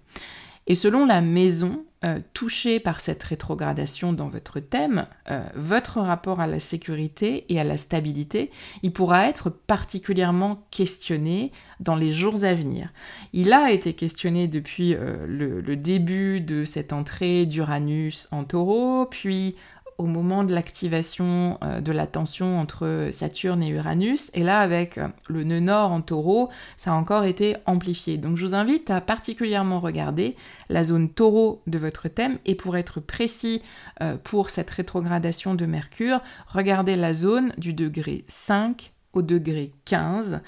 Et 0.67 0.75
selon 0.75 1.05
la 1.05 1.21
maison 1.21 1.85
euh, 2.07 2.21
touchée 2.33 2.81
par 2.81 3.03
cette 3.03 3.23
rétrogradation 3.23 4.15
dans 4.15 4.29
votre 4.29 4.61
thème, 4.61 5.07
euh, 5.31 5.43
votre 5.55 6.01
rapport 6.01 6.41
à 6.41 6.47
la 6.47 6.59
sécurité 6.59 7.45
et 7.51 7.61
à 7.61 7.65
la 7.65 7.77
stabilité, 7.77 8.51
il 8.83 8.91
pourra 8.91 9.29
être 9.29 9.51
particulièrement 9.51 10.67
questionné 10.71 11.53
dans 11.81 11.97
les 11.97 12.13
jours 12.13 12.45
à 12.45 12.55
venir. 12.55 12.89
Il 13.35 13.53
a 13.53 13.73
été 13.73 13.93
questionné 13.93 14.49
depuis 14.49 14.97
le, 14.97 15.77
début 15.77 16.41
de 16.41 16.65
cette 16.65 16.95
entrée 16.95 17.45
d'Uranus 17.45 18.29
en 18.31 18.45
taureau, 18.45 19.07
puis 19.07 19.57
au 19.99 20.07
moment 20.07 20.45
de 20.45 20.53
l'activation 20.53 21.59
euh, 21.63 21.81
de 21.81 21.93
la 21.93 22.07
tension 22.07 22.59
entre 22.59 23.11
Saturne 23.13 23.63
et 23.63 23.69
Uranus. 23.69 24.31
Et 24.35 24.43
là, 24.43 24.61
avec 24.61 24.99
euh, 24.99 25.09
le 25.29 25.45
nœud 25.45 25.61
nord 25.61 25.93
en 25.93 26.01
taureau, 26.01 26.51
ça 26.77 26.93
a 26.93 26.95
encore 26.95 27.25
été 27.25 27.57
amplifié. 27.67 28.17
Donc 28.17 28.37
je 28.37 28.47
vous 28.47 28.55
invite 28.55 28.91
à 28.91 29.01
particulièrement 29.01 29.81
regarder 29.81 30.37
la 30.69 30.85
zone 30.85 31.09
taureau 31.09 31.63
de 31.67 31.79
votre 31.79 32.09
thème. 32.09 32.39
Et 32.45 32.55
pour 32.55 32.77
être 32.77 33.01
précis 33.01 33.63
euh, 34.03 34.17
pour 34.23 34.51
cette 34.51 34.71
rétrogradation 34.71 35.55
de 35.55 35.67
Mercure, 35.67 36.21
regardez 36.49 36.97
la 36.97 37.15
zone 37.15 37.53
du 37.59 37.73
degré 37.73 38.25
5 38.29 38.93
au 39.13 39.23
degré 39.23 39.71
15, 39.85 40.41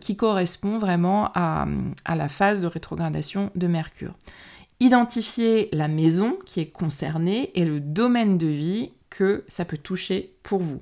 qui 0.00 0.16
correspond 0.16 0.78
vraiment 0.78 1.30
à 1.34 1.66
la 2.08 2.28
phase 2.30 2.62
de 2.62 2.66
rétrogradation 2.66 3.50
de 3.54 3.66
Mercure. 3.66 4.14
Identifier 4.80 5.68
la 5.72 5.88
maison 5.88 6.38
qui 6.46 6.60
est 6.60 6.70
concernée 6.70 7.50
et 7.54 7.64
le 7.64 7.80
domaine 7.80 8.38
de 8.38 8.46
vie 8.46 8.92
que 9.10 9.44
ça 9.48 9.64
peut 9.64 9.78
toucher 9.78 10.34
pour 10.42 10.60
vous. 10.60 10.80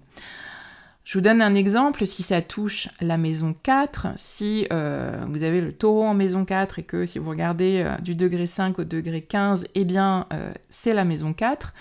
Je 1.06 1.16
vous 1.16 1.22
donne 1.22 1.40
un 1.40 1.54
exemple, 1.54 2.04
si 2.04 2.24
ça 2.24 2.42
touche 2.42 2.88
la 3.00 3.16
maison 3.16 3.54
4, 3.62 4.08
si 4.16 4.66
euh, 4.72 5.24
vous 5.28 5.44
avez 5.44 5.60
le 5.60 5.72
taureau 5.72 6.02
en 6.02 6.14
maison 6.14 6.44
4 6.44 6.80
et 6.80 6.82
que 6.82 7.06
si 7.06 7.20
vous 7.20 7.30
regardez 7.30 7.84
euh, 7.86 7.96
du 7.98 8.16
degré 8.16 8.46
5 8.46 8.80
au 8.80 8.84
degré 8.84 9.22
15, 9.22 9.68
eh 9.76 9.84
bien 9.84 10.26
euh, 10.32 10.52
c'est 10.68 10.92
la 10.92 11.04
maison 11.04 11.32
4, 11.32 11.74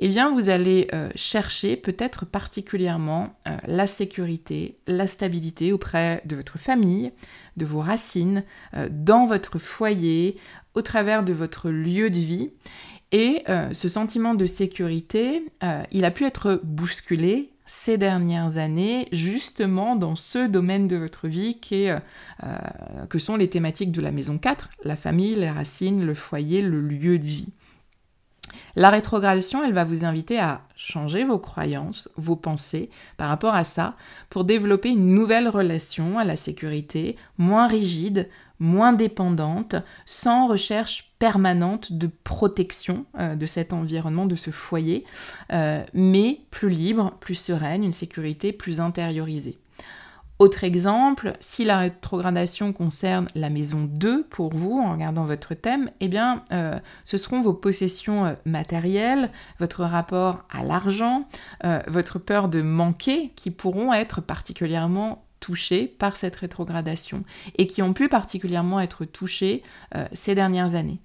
eh 0.00 0.08
bien 0.08 0.32
vous 0.32 0.48
allez 0.48 0.88
chercher 1.14 1.76
peut-être 1.76 2.26
particulièrement 2.26 3.36
la 3.68 3.86
sécurité, 3.86 4.74
la 4.88 5.06
stabilité 5.06 5.72
auprès 5.72 6.22
de 6.24 6.34
votre 6.34 6.58
famille, 6.58 7.12
de 7.56 7.64
vos 7.64 7.78
racines, 7.78 8.42
dans 8.90 9.26
votre 9.26 9.60
foyer, 9.60 10.38
au 10.74 10.82
travers 10.82 11.22
de 11.22 11.32
votre 11.32 11.70
lieu 11.70 12.10
de 12.10 12.18
vie. 12.18 12.50
Et 13.12 13.42
euh, 13.48 13.72
ce 13.74 13.88
sentiment 13.88 14.34
de 14.34 14.46
sécurité, 14.46 15.44
euh, 15.62 15.82
il 15.90 16.04
a 16.04 16.10
pu 16.10 16.24
être 16.24 16.60
bousculé 16.64 17.50
ces 17.66 17.96
dernières 17.96 18.56
années, 18.56 19.06
justement 19.12 19.96
dans 19.96 20.16
ce 20.16 20.46
domaine 20.46 20.88
de 20.88 20.96
votre 20.96 21.28
vie 21.28 21.58
euh, 21.72 21.98
que 23.08 23.18
sont 23.18 23.36
les 23.36 23.48
thématiques 23.48 23.92
de 23.92 24.00
la 24.00 24.10
maison 24.10 24.38
4, 24.38 24.68
la 24.84 24.96
famille, 24.96 25.34
les 25.34 25.50
racines, 25.50 26.04
le 26.04 26.14
foyer, 26.14 26.60
le 26.62 26.80
lieu 26.80 27.18
de 27.18 27.24
vie. 27.24 27.48
La 28.74 28.90
rétrogradation, 28.90 29.62
elle 29.62 29.74
va 29.74 29.84
vous 29.84 30.04
inviter 30.04 30.38
à 30.38 30.62
changer 30.76 31.24
vos 31.24 31.38
croyances, 31.38 32.08
vos 32.16 32.36
pensées 32.36 32.90
par 33.16 33.28
rapport 33.28 33.54
à 33.54 33.64
ça, 33.64 33.96
pour 34.30 34.44
développer 34.44 34.88
une 34.88 35.14
nouvelle 35.14 35.48
relation 35.48 36.18
à 36.18 36.24
la 36.24 36.36
sécurité, 36.36 37.16
moins 37.38 37.66
rigide, 37.66 38.28
moins 38.62 38.92
dépendante, 38.92 39.74
sans 40.06 40.46
recherche 40.46 41.12
permanente 41.18 41.92
de 41.92 42.08
protection 42.24 43.04
euh, 43.18 43.34
de 43.34 43.44
cet 43.44 43.72
environnement, 43.72 44.24
de 44.24 44.36
ce 44.36 44.50
foyer, 44.50 45.04
euh, 45.52 45.84
mais 45.92 46.40
plus 46.50 46.70
libre, 46.70 47.16
plus 47.20 47.34
sereine, 47.34 47.82
une 47.82 47.92
sécurité 47.92 48.52
plus 48.52 48.80
intériorisée. 48.80 49.58
Autre 50.38 50.64
exemple, 50.64 51.34
si 51.40 51.64
la 51.64 51.78
rétrogradation 51.78 52.72
concerne 52.72 53.26
la 53.34 53.50
maison 53.50 53.82
2 53.82 54.24
pour 54.24 54.54
vous, 54.54 54.80
en 54.80 54.92
regardant 54.92 55.24
votre 55.24 55.54
thème, 55.54 55.90
eh 56.00 56.08
bien, 56.08 56.44
euh, 56.52 56.78
ce 57.04 57.16
seront 57.16 57.42
vos 57.42 57.52
possessions 57.54 58.36
matérielles, 58.44 59.30
votre 59.60 59.84
rapport 59.84 60.44
à 60.50 60.64
l'argent, 60.64 61.28
votre 61.86 62.18
peur 62.18 62.48
de 62.48 62.60
manquer 62.60 63.30
qui 63.36 63.52
pourront 63.52 63.92
être 63.92 64.20
particulièrement 64.20 65.24
touchés 65.42 65.86
par 65.98 66.16
cette 66.16 66.36
rétrogradation 66.36 67.24
et 67.58 67.66
qui 67.66 67.82
ont 67.82 67.92
pu 67.92 68.08
particulièrement 68.08 68.80
être 68.80 69.04
touchés 69.04 69.62
ces 70.14 70.34
dernières 70.34 70.74
années. 70.74 71.00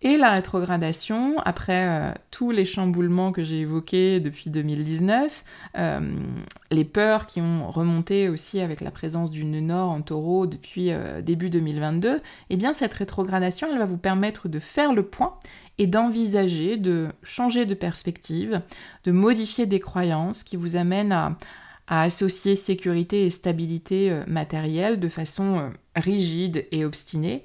Et 0.00 0.16
la 0.16 0.30
rétrogradation, 0.30 1.40
après 1.40 1.88
euh, 1.88 2.12
tous 2.30 2.52
les 2.52 2.64
chamboulements 2.64 3.32
que 3.32 3.42
j'ai 3.42 3.60
évoqués 3.60 4.20
depuis 4.20 4.48
2019, 4.48 5.44
euh, 5.76 6.00
les 6.70 6.84
peurs 6.84 7.26
qui 7.26 7.40
ont 7.40 7.68
remonté 7.68 8.28
aussi 8.28 8.60
avec 8.60 8.80
la 8.80 8.92
présence 8.92 9.32
du 9.32 9.44
nœud 9.44 9.60
nord 9.60 9.90
en 9.90 10.00
taureau 10.00 10.46
depuis 10.46 10.92
euh, 10.92 11.20
début 11.20 11.50
2022, 11.50 12.20
eh 12.48 12.56
bien 12.56 12.72
cette 12.74 12.94
rétrogradation, 12.94 13.66
elle 13.72 13.78
va 13.78 13.86
vous 13.86 13.98
permettre 13.98 14.48
de 14.48 14.60
faire 14.60 14.92
le 14.92 15.02
point 15.02 15.34
et 15.78 15.88
d'envisager, 15.88 16.76
de 16.76 17.08
changer 17.24 17.66
de 17.66 17.74
perspective, 17.74 18.62
de 19.02 19.10
modifier 19.10 19.66
des 19.66 19.80
croyances 19.80 20.44
qui 20.44 20.54
vous 20.54 20.76
amènent 20.76 21.12
à, 21.12 21.36
à 21.88 22.02
associer 22.02 22.54
sécurité 22.54 23.24
et 23.24 23.30
stabilité 23.30 24.20
matérielle 24.26 25.00
de 25.00 25.08
façon 25.08 25.70
rigide 25.96 26.66
et 26.70 26.84
obstinée. 26.84 27.44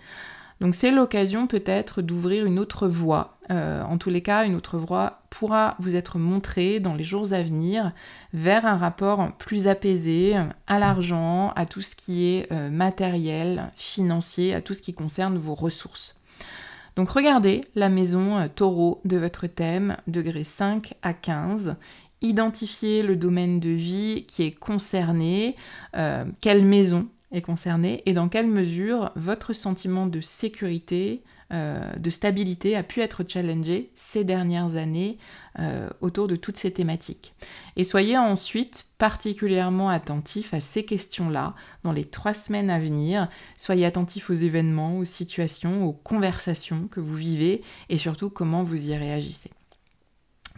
Donc 0.63 0.75
c'est 0.75 0.91
l'occasion 0.91 1.45
peut-être 1.45 2.01
d'ouvrir 2.01 2.45
une 2.45 2.57
autre 2.57 2.87
voie. 2.87 3.37
Euh, 3.51 3.83
en 3.83 3.97
tous 3.97 4.09
les 4.09 4.21
cas, 4.21 4.45
une 4.45 4.55
autre 4.55 4.77
voie 4.77 5.23
pourra 5.29 5.75
vous 5.79 5.97
être 5.97 6.19
montrée 6.19 6.79
dans 6.79 6.93
les 6.93 7.03
jours 7.03 7.33
à 7.33 7.43
venir 7.43 7.91
vers 8.33 8.65
un 8.65 8.77
rapport 8.77 9.33
plus 9.37 9.67
apaisé 9.67 10.37
à 10.67 10.79
l'argent, 10.79 11.51
à 11.57 11.65
tout 11.65 11.81
ce 11.81 11.97
qui 11.97 12.27
est 12.27 12.49
euh, 12.53 12.69
matériel, 12.69 13.71
financier, 13.75 14.53
à 14.53 14.61
tout 14.61 14.73
ce 14.73 14.81
qui 14.81 14.93
concerne 14.93 15.37
vos 15.37 15.53
ressources. 15.53 16.17
Donc 16.95 17.09
regardez 17.09 17.65
la 17.75 17.89
maison 17.89 18.37
euh, 18.37 18.47
taureau 18.47 19.01
de 19.03 19.17
votre 19.17 19.47
thème, 19.47 19.97
degré 20.07 20.45
5 20.45 20.93
à 21.01 21.13
15 21.13 21.75
identifiez 22.23 23.03
le 23.03 23.15
domaine 23.15 23.59
de 23.59 23.69
vie 23.69 24.25
qui 24.27 24.43
est 24.43 24.51
concerné, 24.51 25.55
quelle 26.41 26.65
maison 26.65 27.07
est 27.33 27.41
concerné 27.41 28.01
et 28.05 28.13
dans 28.13 28.29
quelle 28.29 28.47
mesure 28.47 29.11
votre 29.15 29.53
sentiment 29.53 30.07
de 30.07 30.21
sécurité, 30.21 31.21
euh, 31.51 31.91
de 31.97 32.09
stabilité 32.09 32.75
a 32.75 32.83
pu 32.83 33.01
être 33.01 33.23
challengé 33.27 33.91
ces 33.93 34.23
dernières 34.23 34.75
années 34.75 35.17
euh, 35.59 35.87
autour 36.01 36.27
de 36.27 36.35
toutes 36.35 36.57
ces 36.57 36.71
thématiques. 36.71 37.33
Et 37.75 37.83
soyez 37.83 38.17
ensuite 38.17 38.87
particulièrement 38.97 39.89
attentif 39.89 40.53
à 40.53 40.61
ces 40.61 40.83
questions-là 40.83 41.53
dans 41.83 41.91
les 41.91 42.05
trois 42.05 42.33
semaines 42.33 42.69
à 42.69 42.79
venir. 42.79 43.27
Soyez 43.57 43.85
attentif 43.85 44.29
aux 44.29 44.33
événements, 44.33 44.97
aux 44.97 45.05
situations, 45.05 45.85
aux 45.85 45.93
conversations 45.93 46.87
que 46.89 46.99
vous 46.99 47.15
vivez 47.15 47.61
et 47.89 47.97
surtout 47.97 48.29
comment 48.29 48.63
vous 48.63 48.89
y 48.89 48.95
réagissez. 48.95 49.51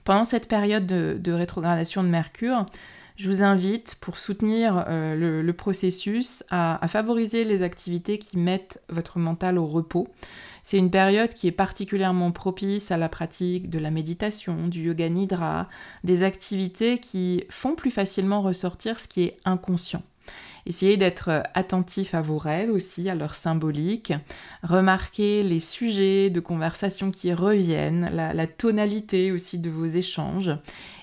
Pendant 0.05 0.23
cette 0.23 0.47
période 0.47 0.85
de 0.85 1.31
rétrogradation 1.33 2.03
de 2.03 2.07
Mercure, 2.07 2.65
je 3.17 3.29
vous 3.29 3.43
invite, 3.43 3.95
pour 4.01 4.17
soutenir 4.17 4.85
euh, 4.89 5.41
le, 5.41 5.53
processus, 5.53 6.43
à, 6.51 6.85
favoriser 6.87 7.45
les 7.45 7.61
activités 7.61 8.19
qui 8.19 8.37
mettent 8.37 8.83
votre 8.89 9.19
mental 9.19 9.57
au 9.57 9.65
repos. 9.65 10.09
C'est 10.63 10.77
une 10.77 10.91
période 10.91 11.33
qui 11.33 11.47
est 11.47 11.53
particulièrement 11.53 12.31
propice 12.31 12.91
à 12.91 12.97
la 12.97 13.07
pratique 13.07 13.69
de 13.69 13.79
la 13.79 13.89
méditation, 13.89 14.67
du 14.67 14.83
yoga 14.83 15.07
nidra, 15.07 15.69
des 16.03 16.23
activités 16.23 16.99
qui 16.99 17.45
font 17.49 17.75
plus 17.75 17.91
facilement 17.91 18.41
ressortir 18.41 18.99
ce 18.99 19.07
qui 19.07 19.23
est 19.23 19.37
inconscient. 19.45 20.03
Essayez 20.65 20.97
d'être 20.97 21.43
attentif 21.53 22.15
à 22.15 22.21
vos 22.21 22.37
rêves 22.37 22.71
aussi, 22.71 23.09
à 23.09 23.15
leur 23.15 23.35
symbolique. 23.35 24.13
Remarquez 24.63 25.43
les 25.43 25.59
sujets 25.59 26.29
de 26.29 26.39
conversation 26.39 27.11
qui 27.11 27.33
reviennent, 27.33 28.09
la, 28.11 28.47
tonalité 28.47 29.31
aussi 29.31 29.59
de 29.59 29.69
vos 29.69 29.85
échanges. 29.85 30.51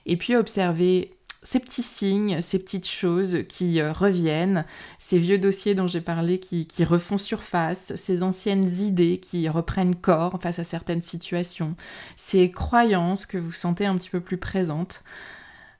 Et 0.06 0.16
puis 0.16 0.34
observez 0.34 1.12
ces 1.44 1.58
petits 1.58 1.82
signes, 1.82 2.40
ces 2.40 2.58
petites 2.58 2.88
choses 2.88 3.38
qui 3.48 3.80
euh, 3.80 3.92
reviennent, 3.92 4.64
ces 4.98 5.18
vieux 5.18 5.38
dossiers 5.38 5.74
dont 5.74 5.88
j'ai 5.88 6.00
parlé 6.00 6.38
qui, 6.38 6.84
refont 6.84 7.18
surface, 7.18 7.94
ces 7.96 8.22
anciennes 8.22 8.64
idées 8.80 9.18
qui 9.18 9.48
reprennent 9.48 9.96
corps 9.96 10.38
face 10.40 10.60
à 10.60 10.64
certaines 10.64 11.02
situations, 11.02 11.74
ces 12.16 12.50
croyances 12.50 13.26
que 13.26 13.38
vous 13.38 13.52
sentez 13.52 13.86
un 13.86 13.96
petit 13.96 14.10
peu 14.10 14.20
plus 14.20 14.38
présentes. 14.38 15.02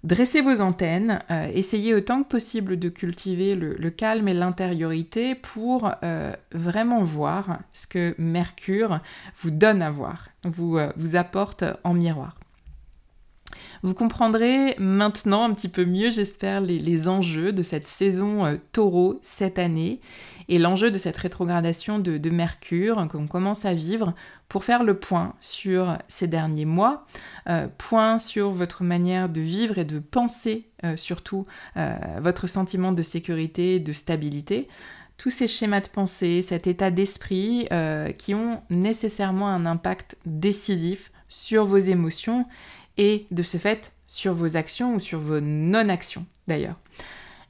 Dressez 0.04 0.40
vos 0.40 0.60
antennes, 0.60 1.22
euh, 1.30 1.48
essayez 1.54 1.94
autant 1.94 2.24
que 2.24 2.28
possible 2.28 2.76
de 2.76 2.88
cultiver 2.88 3.54
le, 3.54 3.90
calme 3.90 4.26
et 4.26 4.34
l'intériorité 4.34 5.36
pour 5.36 5.92
euh, 6.02 6.32
vraiment 6.50 7.04
voir 7.04 7.60
ce 7.72 7.86
que 7.86 8.14
Mercure 8.18 8.98
vous 9.40 9.52
donne 9.52 9.80
à 9.80 9.90
voir, 9.90 10.28
vous, 10.42 10.78
vous 10.96 11.14
apporte 11.14 11.64
en 11.84 11.94
miroir. 11.94 12.41
Vous 13.84 13.94
comprendrez 13.94 14.76
maintenant 14.78 15.42
un 15.42 15.52
petit 15.52 15.68
peu 15.68 15.84
mieux, 15.84 16.10
j'espère, 16.10 16.60
les, 16.60 17.08
enjeux 17.08 17.52
de 17.52 17.64
cette 17.64 17.88
saison 17.88 18.46
euh, 18.46 18.56
taureau 18.70 19.18
cette 19.22 19.58
année 19.58 20.00
et 20.48 20.60
l'enjeu 20.60 20.92
de 20.92 20.98
cette 20.98 21.16
rétrogradation 21.16 21.98
de, 21.98 22.30
Mercure 22.30 23.08
qu'on 23.10 23.26
commence 23.26 23.64
à 23.64 23.74
vivre 23.74 24.14
pour 24.48 24.62
faire 24.62 24.84
le 24.84 24.98
point 24.98 25.34
sur 25.40 25.98
ces 26.06 26.28
derniers 26.28 26.64
mois, 26.64 27.06
euh, 27.48 27.66
point 27.76 28.18
sur 28.18 28.52
votre 28.52 28.84
manière 28.84 29.28
de 29.28 29.40
vivre 29.40 29.78
et 29.78 29.84
de 29.84 29.98
penser 29.98 30.68
euh, 30.84 30.96
surtout 30.96 31.46
votre 32.20 32.46
sentiment 32.46 32.92
de 32.92 33.02
sécurité, 33.02 33.80
de 33.80 33.92
stabilité. 33.92 34.68
Tous 35.16 35.30
ces 35.30 35.48
schémas 35.48 35.80
de 35.80 35.88
pensée, 35.88 36.40
cet 36.42 36.66
état 36.66 36.90
d'esprit 36.90 37.68
qui 38.18 38.34
ont 38.34 38.62
nécessairement 38.70 39.48
un 39.48 39.66
impact 39.66 40.16
décisif 40.26 41.12
sur 41.28 41.64
vos 41.64 41.78
émotions 41.78 42.46
et 42.98 43.26
de 43.30 43.42
ce 43.42 43.56
fait 43.56 43.92
sur 44.06 44.34
vos 44.34 44.56
actions 44.56 44.94
ou 44.94 45.00
sur 45.00 45.18
vos 45.18 45.40
non-actions 45.40 46.26
d'ailleurs. 46.46 46.76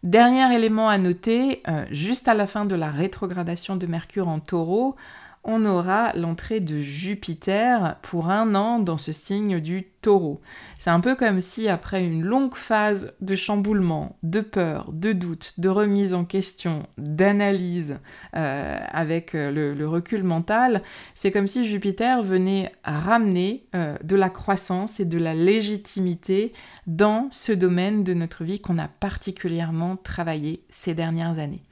Dernier 0.03 0.53
élément 0.55 0.89
à 0.89 0.99
noter, 0.99 1.63
euh, 1.69 1.85
juste 1.93 2.27
à 2.27 2.35
la 2.35 2.49
fin 2.49 2.65
de 2.65 2.75
la 2.75 2.91
rétrogradation 2.91 3.77
de 3.77 3.87
Mercure 3.87 4.29
en 4.29 4.41
taureau, 4.41 4.97
on 5.45 5.65
aura 5.65 6.13
l'entrée 6.15 6.61
de 6.61 6.81
Jupiter 6.81 7.97
pour 8.03 8.31
un 8.31 8.55
an 8.55 8.79
dans 8.79 8.99
ce 8.99 9.13
signe 9.13 9.59
du 9.59 9.89
taureau. 10.01 10.41
C'est 10.79 10.91
un 10.91 11.01
peu 11.01 11.17
comme 11.17 11.41
si 11.41 11.69
après 11.69 12.05
une 12.05 12.23
longue 12.23 12.55
phase 12.55 13.15
de 13.21 13.35
chamboulement, 13.35 14.17
de 14.23 14.41
peur, 14.41 14.91
de 14.93 15.13
doute, 15.13 15.55
de 15.59 15.69
remise 15.69 16.15
en 16.15 16.25
question, 16.25 16.87
d'analyse 16.97 17.99
euh, 18.37 18.79
avec 18.91 19.35
euh, 19.35 19.75
le, 19.75 19.89
recul 19.89 20.23
mental, 20.23 20.83
c'est 21.15 21.33
comme 21.33 21.47
si 21.47 21.67
Jupiter 21.67 22.23
venait 22.23 22.73
ramener 22.85 23.67
euh, 23.75 23.97
de 24.05 24.17
la 24.17 24.31
croissance 24.31 25.01
et 25.01 25.05
de 25.05 25.19
la 25.19 25.35
légitimité 25.35 26.53
dans 26.87 27.29
ce 27.31 27.53
domaine 27.53 28.05
de 28.05 28.15
notre 28.15 28.45
vie 28.45 28.61
qu'on 28.61 28.79
a 28.79 28.89
particulièrement 28.89 29.97
travaillé 29.97 30.65
ces 30.71 30.95
dernières 30.95 31.39
années. 31.39 31.63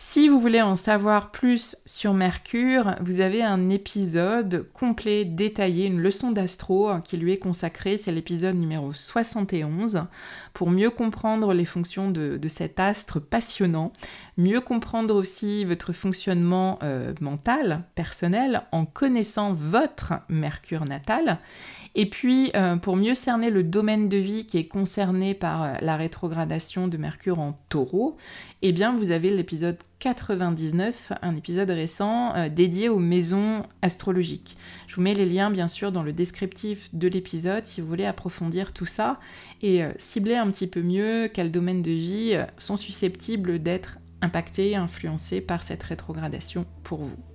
Si 0.00 0.28
vous 0.28 0.38
voulez 0.38 0.62
en 0.62 0.76
savoir 0.76 1.32
plus 1.32 1.76
sur 1.84 2.14
Mercure, 2.14 2.94
vous 3.00 3.20
avez 3.20 3.42
un 3.42 3.68
épisode 3.68 4.68
complet, 4.72 5.24
détaillé, 5.24 5.86
une 5.86 5.98
leçon 5.98 6.30
d'astro 6.30 6.92
qui 7.02 7.16
lui 7.16 7.32
est 7.32 7.38
consacrée, 7.38 7.98
c'est 7.98 8.12
l'épisode 8.12 8.54
numéro 8.54 8.92
71, 8.92 10.04
pour 10.54 10.70
mieux 10.70 10.90
comprendre 10.90 11.52
les 11.52 11.64
fonctions 11.64 12.12
de, 12.12 12.38
cet 12.46 12.78
astre 12.78 13.20
passionnant, 13.20 13.92
mieux 14.36 14.60
comprendre 14.60 15.16
aussi 15.16 15.64
votre 15.64 15.92
fonctionnement 15.92 16.78
euh, 16.84 17.12
mental, 17.20 17.82
personnel, 17.96 18.62
en 18.70 18.86
connaissant 18.86 19.52
votre 19.52 20.12
Mercure 20.28 20.84
natal, 20.84 21.40
et 21.94 22.06
puis, 22.06 22.52
euh, 22.54 22.76
pour 22.76 22.94
mieux 22.94 23.14
cerner 23.14 23.50
le 23.50 23.64
domaine 23.64 24.08
de 24.08 24.18
vie 24.18 24.46
qui 24.46 24.58
est 24.58 24.68
concerné 24.68 25.34
par 25.34 25.64
euh, 25.64 25.72
la 25.80 25.96
rétrogradation 25.96 26.86
de 26.86 26.96
Mercure 26.96 27.40
en 27.40 27.58
taureau, 27.68 28.16
eh 28.62 28.70
bien, 28.70 28.96
vous 28.96 29.10
avez 29.10 29.30
l'épisode 29.30 29.78
99, 29.98 31.12
un 31.22 31.32
épisode 31.32 31.70
récent 31.70 32.34
euh, 32.34 32.48
dédié 32.48 32.88
aux 32.88 32.98
maisons 32.98 33.64
astrologiques. 33.82 34.56
Je 34.86 34.96
vous 34.96 35.02
mets 35.02 35.14
les 35.14 35.26
liens, 35.26 35.50
bien 35.50 35.68
sûr, 35.68 35.92
dans 35.92 36.02
le 36.02 36.12
descriptif 36.12 36.88
de 36.94 37.08
l'épisode 37.08 37.66
si 37.66 37.80
vous 37.80 37.88
voulez 37.88 38.06
approfondir 38.06 38.72
tout 38.72 38.86
ça 38.86 39.18
et 39.62 39.82
cibler 39.98 40.36
un 40.36 40.50
petit 40.50 40.68
peu 40.68 40.82
mieux 40.82 41.28
quels 41.28 41.50
domaines 41.50 41.82
de 41.82 41.90
vie 41.90 42.38
sont 42.58 42.76
susceptibles 42.76 43.60
d'être 43.60 43.98
impactés, 44.22 44.76
influencés 44.76 45.40
par 45.40 45.62
cette 45.62 45.82
rétrogradation 45.82 46.64
pour 46.84 47.00
vous. 47.00 47.27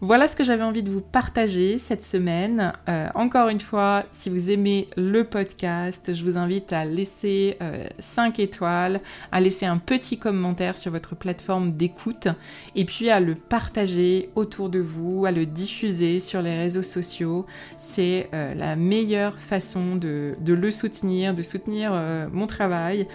Voilà 0.00 0.26
ce 0.26 0.34
que 0.34 0.42
j'avais 0.42 0.64
envie 0.64 0.82
de 0.82 0.90
vous 0.90 1.00
partager 1.00 1.78
cette 1.78 2.02
semaine. 2.02 2.72
Euh, 2.88 3.08
encore 3.14 3.48
une 3.48 3.60
fois, 3.60 4.02
si 4.08 4.28
vous 4.28 4.50
aimez 4.50 4.88
le 4.96 5.22
podcast, 5.22 6.12
je 6.12 6.24
vous 6.24 6.36
invite 6.36 6.72
à 6.72 6.84
laisser 6.84 7.56
5 8.00 8.38
euh, 8.38 8.42
étoiles, 8.42 9.00
à 9.30 9.40
laisser 9.40 9.66
un 9.66 9.78
petit 9.78 10.18
commentaire 10.18 10.78
sur 10.78 10.90
votre 10.90 11.14
plateforme 11.14 11.72
d'écoute 11.72 12.26
et 12.74 12.84
puis 12.84 13.08
à 13.08 13.20
le 13.20 13.36
partager 13.36 14.30
autour 14.34 14.68
de 14.68 14.80
vous, 14.80 15.26
à 15.26 15.30
le 15.30 15.46
diffuser 15.46 16.18
sur 16.18 16.42
les 16.42 16.56
réseaux 16.56 16.82
sociaux. 16.82 17.46
C'est 17.76 18.28
euh, 18.34 18.52
la 18.54 18.74
meilleure 18.74 19.38
façon 19.38 19.94
de, 19.94 20.34
le 20.44 20.70
soutenir, 20.72 21.34
de 21.34 21.42
soutenir 21.42 21.92
mon 22.32 22.46
travail. 22.46 23.06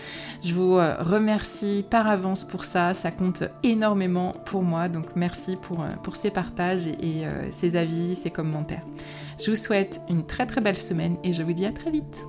Je 0.44 0.54
vous 0.54 0.76
remercie 0.76 1.86
par 1.90 2.08
avance 2.08 2.44
pour 2.46 2.64
ça, 2.64 2.94
ça 2.94 3.12
compte 3.12 3.44
énormément 3.64 4.34
pour 4.46 4.64
moi, 4.64 4.88
donc 4.88 5.06
merci 5.16 5.58
pour, 5.62 5.86
pour 6.04 6.16
ces 6.16 6.32
partages 6.32 6.69
et, 6.78 7.26
euh, 7.26 7.52
ses 7.52 7.76
avis, 7.76 8.16
ses 8.16 8.30
commentaires. 8.30 8.86
Je 9.44 9.52
vous 9.52 9.58
souhaite 9.58 10.02
une 10.10 10.26
très 10.26 10.46
très 10.46 10.62
belle 10.62 10.78
semaine 10.78 11.18
et 11.24 11.34
je 11.34 11.44
vous 11.44 11.54
dis 11.54 11.66
à 11.66 11.72
très 11.72 11.92
vite. 11.92 12.26